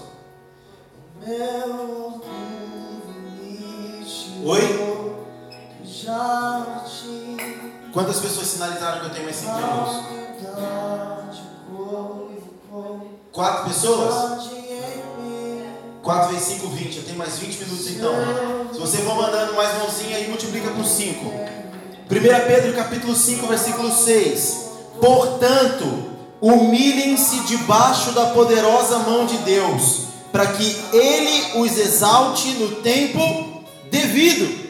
[4.46, 4.62] Oi?
[7.94, 9.96] Quantas pessoas sinalizaram que eu tenho mais 5 minutos?
[13.34, 14.50] Quatro pessoas?
[16.02, 16.98] 4 vezes 5, 20.
[16.98, 18.14] Eu tenho mais 20 minutos então.
[18.74, 21.67] Se você for mandando mais mãozinha aí, multiplica por 5.
[22.10, 24.70] 1 Pedro capítulo 5, versículo 6.
[25.02, 26.06] Portanto,
[26.40, 33.20] humilhem-se debaixo da poderosa mão de Deus, para que Ele os exalte no tempo
[33.92, 34.68] devido.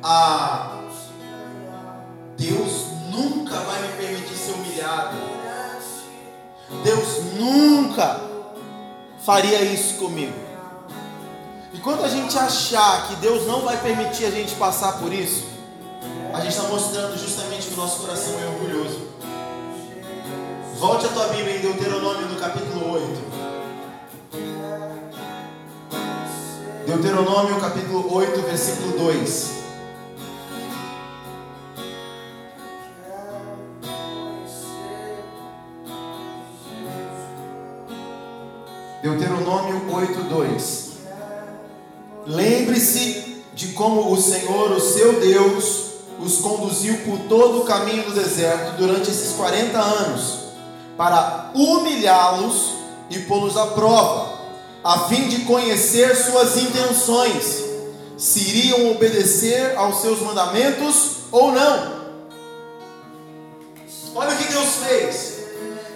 [0.00, 0.78] Ah,
[2.38, 5.16] Deus nunca vai me permitir ser humilhado.
[6.84, 8.20] Deus nunca
[9.24, 10.49] faria isso comigo.
[11.72, 15.44] E quando a gente achar que Deus não vai permitir a gente passar por isso,
[16.32, 19.08] a gente está mostrando justamente que o nosso coração é orgulhoso.
[20.78, 23.30] Volte a tua Bíblia em Deuteronômio no capítulo 8.
[26.86, 29.60] Deuteronômio capítulo 8, versículo 2.
[39.02, 40.79] Deuteronômio 8:2.
[42.30, 45.86] Lembre-se de como o Senhor, o seu Deus,
[46.20, 50.38] os conduziu por todo o caminho do deserto durante esses 40 anos,
[50.96, 52.74] para humilhá-los
[53.10, 54.38] e pô-los à prova,
[54.84, 57.64] a fim de conhecer suas intenções,
[58.16, 62.00] se iriam obedecer aos seus mandamentos ou não.
[64.14, 65.40] Olha o que Deus fez.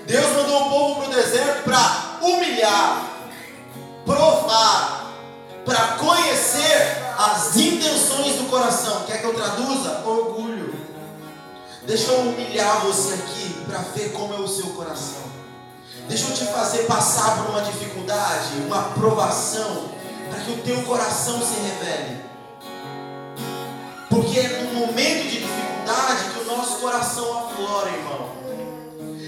[0.04, 3.08] Deus mandou o povo para o deserto para humilhar,
[4.04, 5.03] provar,
[5.64, 9.04] para conhecer as intenções do coração.
[9.06, 10.02] Quer que eu traduza?
[10.04, 10.74] Orgulho.
[11.86, 15.22] Deixa eu humilhar você aqui para ver como é o seu coração.
[16.08, 19.88] Deixa eu te fazer passar por uma dificuldade, uma provação,
[20.30, 22.20] para que o teu coração se revele.
[24.10, 28.34] Porque é no momento de dificuldade que o nosso coração aflora, irmão.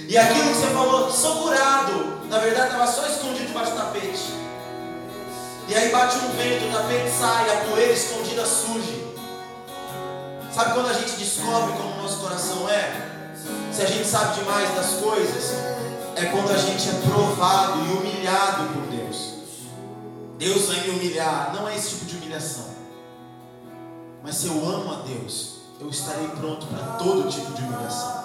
[0.09, 4.46] E aquilo que você falou, sou curado, na verdade estava só escondido debaixo do tapete.
[5.69, 9.05] E aí bate um vento, o tapete sai, a poeira escondida surge.
[10.53, 13.35] Sabe quando a gente descobre como o nosso coração é?
[13.73, 15.53] Se a gente sabe demais das coisas,
[16.15, 19.35] é quando a gente é provado e humilhado por Deus.
[20.39, 22.65] Deus vai me humilhar, não é esse tipo de humilhação.
[24.23, 28.25] Mas se eu amo a Deus, eu estarei pronto para todo tipo de humilhação.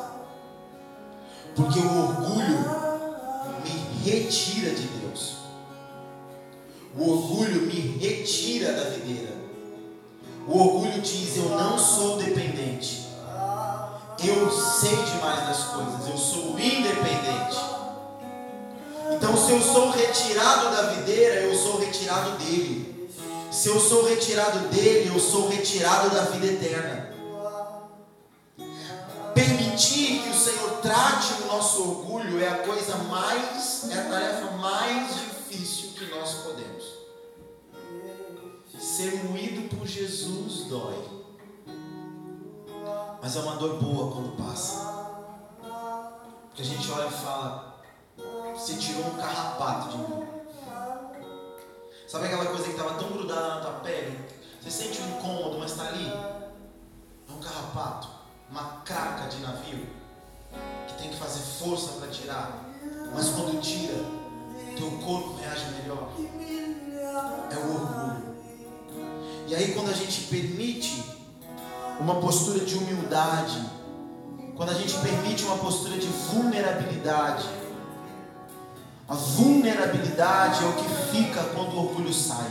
[1.55, 2.59] Porque o orgulho
[3.63, 5.00] me retira de Deus.
[6.97, 9.33] O orgulho me retira da videira.
[10.47, 13.07] O orgulho diz: Eu não sou dependente.
[14.23, 16.07] Eu sei demais das coisas.
[16.07, 17.57] Eu sou independente.
[19.15, 23.09] Então, se eu sou retirado da videira, eu sou retirado dele.
[23.51, 27.11] Se eu sou retirado dele, eu sou retirado da vida eterna.
[29.33, 34.51] Permitir que o Senhor trate o nosso orgulho é a coisa mais, é a tarefa
[34.51, 36.80] mais difícil que nós podemos.
[38.81, 40.97] Ser moído por Jesus dói.
[43.21, 45.21] Mas é uma dor boa quando passa.
[46.47, 47.79] Porque a gente olha e fala:
[48.55, 50.27] Você tirou um carrapato de mim.
[52.07, 54.19] Sabe aquela coisa que estava tão grudada na tua pele?
[54.59, 56.07] Você sente um incômodo, mas está ali?
[56.07, 58.07] É um carrapato,
[58.49, 59.87] uma craca de navio
[60.87, 62.65] que tem que fazer força para tirar.
[63.13, 63.93] Mas quando tira,
[64.75, 66.09] teu corpo reage melhor.
[67.51, 68.10] É o orgulho.
[69.51, 71.03] E aí, quando a gente permite
[71.99, 73.61] uma postura de humildade,
[74.55, 77.43] quando a gente permite uma postura de vulnerabilidade,
[79.09, 82.49] a vulnerabilidade é o que fica quando o orgulho sai.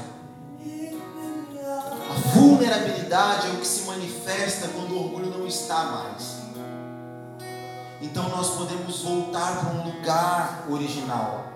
[2.10, 6.36] A vulnerabilidade é o que se manifesta quando o orgulho não está mais.
[8.02, 11.46] Então nós podemos voltar para um lugar original.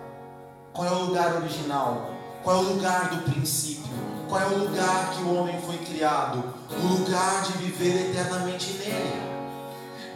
[0.72, 2.12] Qual é o lugar original?
[2.42, 4.13] Qual é o lugar do princípio?
[4.28, 6.42] Qual é o lugar que o homem foi criado?
[6.70, 9.22] O lugar de viver eternamente nele.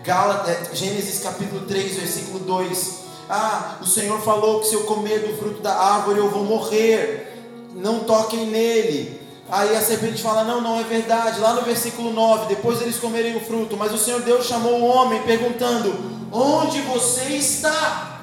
[0.03, 2.99] Gálatas, Gênesis capítulo 3, versículo 2.
[3.29, 7.37] Ah, o Senhor falou que se eu comer do fruto da árvore eu vou morrer.
[7.75, 9.21] Não toquem nele.
[9.51, 11.41] Aí a serpente fala: Não, não é verdade.
[11.41, 13.77] Lá no versículo 9, depois eles comerem o fruto.
[13.77, 15.95] Mas o Senhor Deus chamou o homem, perguntando:
[16.33, 18.23] Onde você está?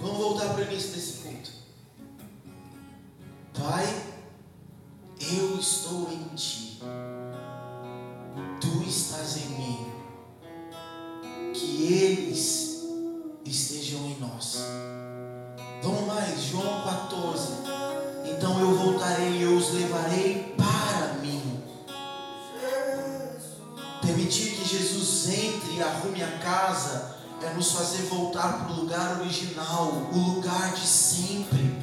[0.00, 0.91] Vamos voltar para o início.
[3.58, 3.86] Pai,
[5.20, 6.80] eu estou em ti.
[8.60, 9.92] Tu estás em mim.
[11.52, 12.82] Que eles
[13.44, 14.58] estejam em nós.
[15.82, 17.48] Vamos mais, João 14.
[18.24, 21.62] Então eu voltarei e eu os levarei para mim.
[24.00, 29.20] Permitir que Jesus entre e arrume a casa é nos fazer voltar para o lugar
[29.20, 31.81] original, o lugar de sempre,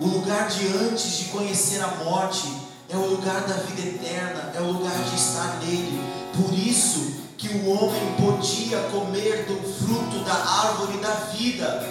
[0.00, 2.46] o lugar de antes de conhecer a morte,
[2.88, 6.00] é o lugar da vida eterna, é o lugar de estar nele.
[6.34, 11.86] Por isso que o homem podia comer do fruto da árvore da vida.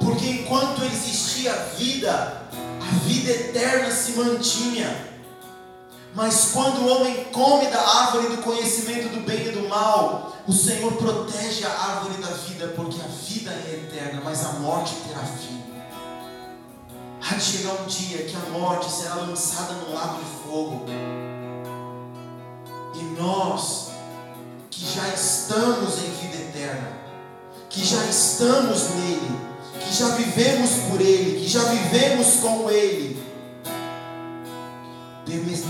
[0.00, 5.12] Porque enquanto existia vida, a vida eterna se mantinha.
[6.14, 10.52] Mas quando o homem come da árvore do conhecimento do bem e do mal, o
[10.52, 15.20] Senhor protege a árvore da vida, porque a vida é eterna, mas a morte terá
[15.20, 15.61] fim.
[17.24, 20.84] Há de chegar um dia que a morte será lançada no lago de fogo.
[22.94, 23.90] E nós,
[24.70, 26.92] que já estamos em vida eterna,
[27.70, 29.38] que já estamos nele,
[29.80, 33.22] que já vivemos por ele, que já vivemos com ele,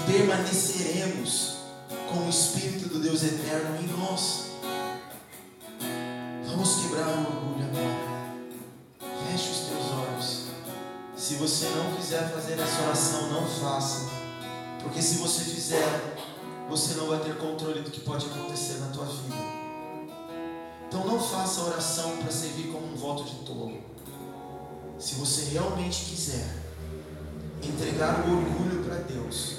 [0.06, 1.56] permaneceremos
[2.10, 4.51] com o Espírito do Deus eterno em nós.
[11.62, 14.10] Você não quiser fazer essa oração, não faça.
[14.82, 16.16] Porque se você fizer,
[16.68, 19.36] você não vai ter controle do que pode acontecer na tua vida.
[20.89, 23.80] Então não faça a oração para servir como um voto de tolo.
[24.98, 26.48] Se você realmente quiser
[27.62, 29.59] entregar o orgulho para Deus,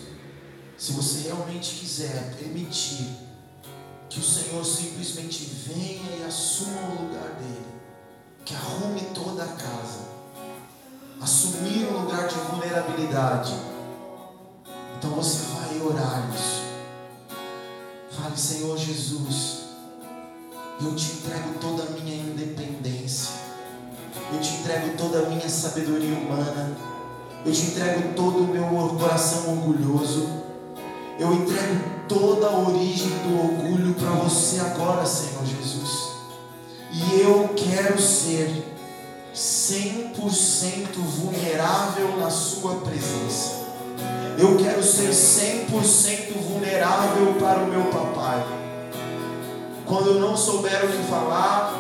[0.78, 3.08] se você realmente quiser permitir
[4.10, 7.66] que o Senhor simplesmente venha e assuma o lugar dele,
[8.44, 10.13] que arrume toda a casa,
[11.24, 13.54] assumir um lugar de vulnerabilidade,
[14.98, 16.64] então você vai orar isso.
[18.12, 19.60] Fale, Senhor Jesus,
[20.82, 23.36] eu te entrego toda a minha independência,
[24.34, 26.76] eu te entrego toda a minha sabedoria humana,
[27.46, 28.66] eu te entrego todo o meu
[29.00, 30.44] coração orgulhoso.
[31.20, 31.80] Eu entrego
[32.10, 36.10] toda a origem do orgulho para você agora, Senhor Jesus.
[36.92, 38.73] E eu quero ser
[39.34, 43.64] 100% vulnerável na Sua presença.
[44.38, 48.46] Eu quero ser 100% vulnerável para o meu papai.
[49.86, 51.74] Quando eu não souber o que falar,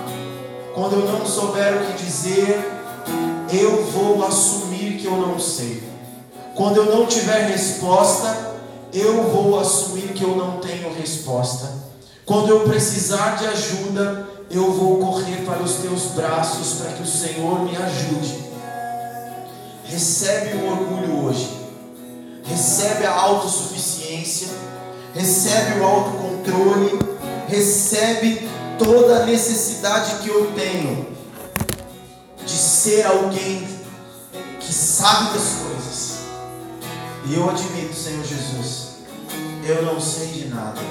[0.73, 2.71] quando eu não souber o que dizer,
[3.51, 5.83] eu vou assumir que eu não sei.
[6.55, 8.53] Quando eu não tiver resposta,
[8.91, 11.69] eu vou assumir que eu não tenho resposta.
[12.25, 17.07] Quando eu precisar de ajuda, eu vou correr para os teus braços para que o
[17.07, 18.43] Senhor me ajude.
[19.85, 21.49] Recebe o orgulho hoje,
[22.45, 24.47] recebe a autossuficiência,
[25.13, 26.99] recebe o autocontrole,
[27.47, 31.07] recebe toda a necessidade que eu tenho
[32.45, 33.67] de ser alguém
[34.59, 36.17] que sabe das coisas.
[37.25, 38.97] E eu admito, Senhor Jesus,
[39.65, 40.81] eu não sei de nada.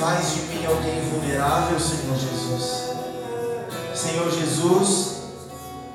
[0.00, 2.88] Faz de mim alguém vulnerável, Senhor Jesus.
[3.94, 5.16] Senhor Jesus,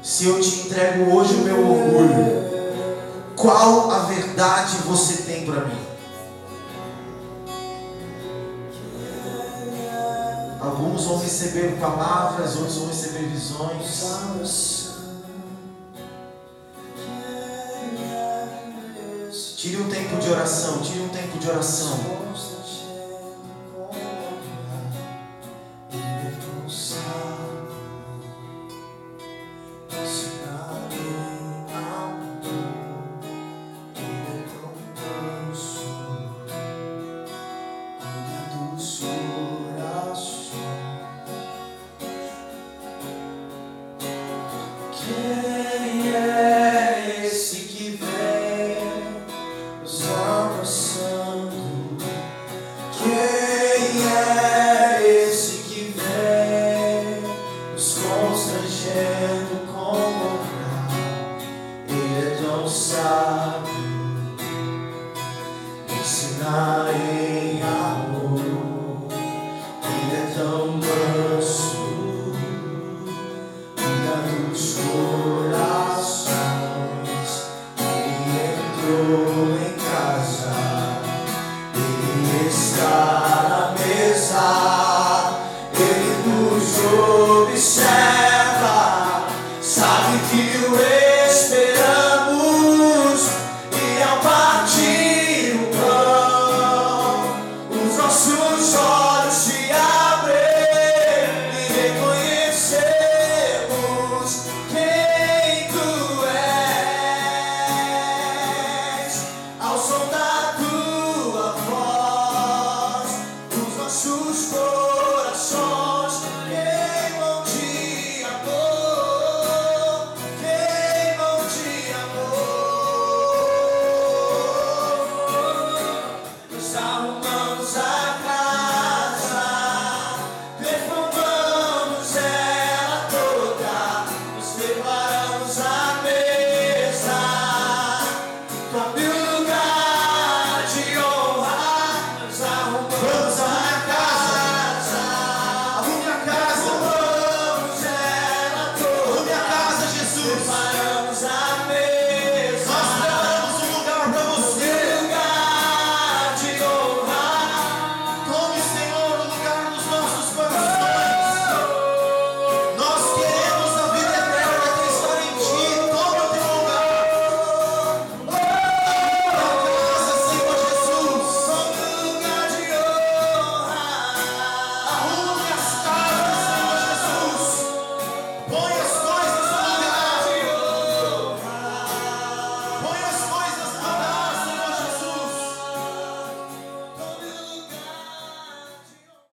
[0.02, 2.44] se eu te entrego hoje o meu orgulho,
[3.36, 5.80] qual a verdade você tem para mim?
[10.60, 14.94] Alguns vão receber palavras, outros vão receber visões.
[19.58, 22.00] Tire um tempo de oração, tire um tempo de oração.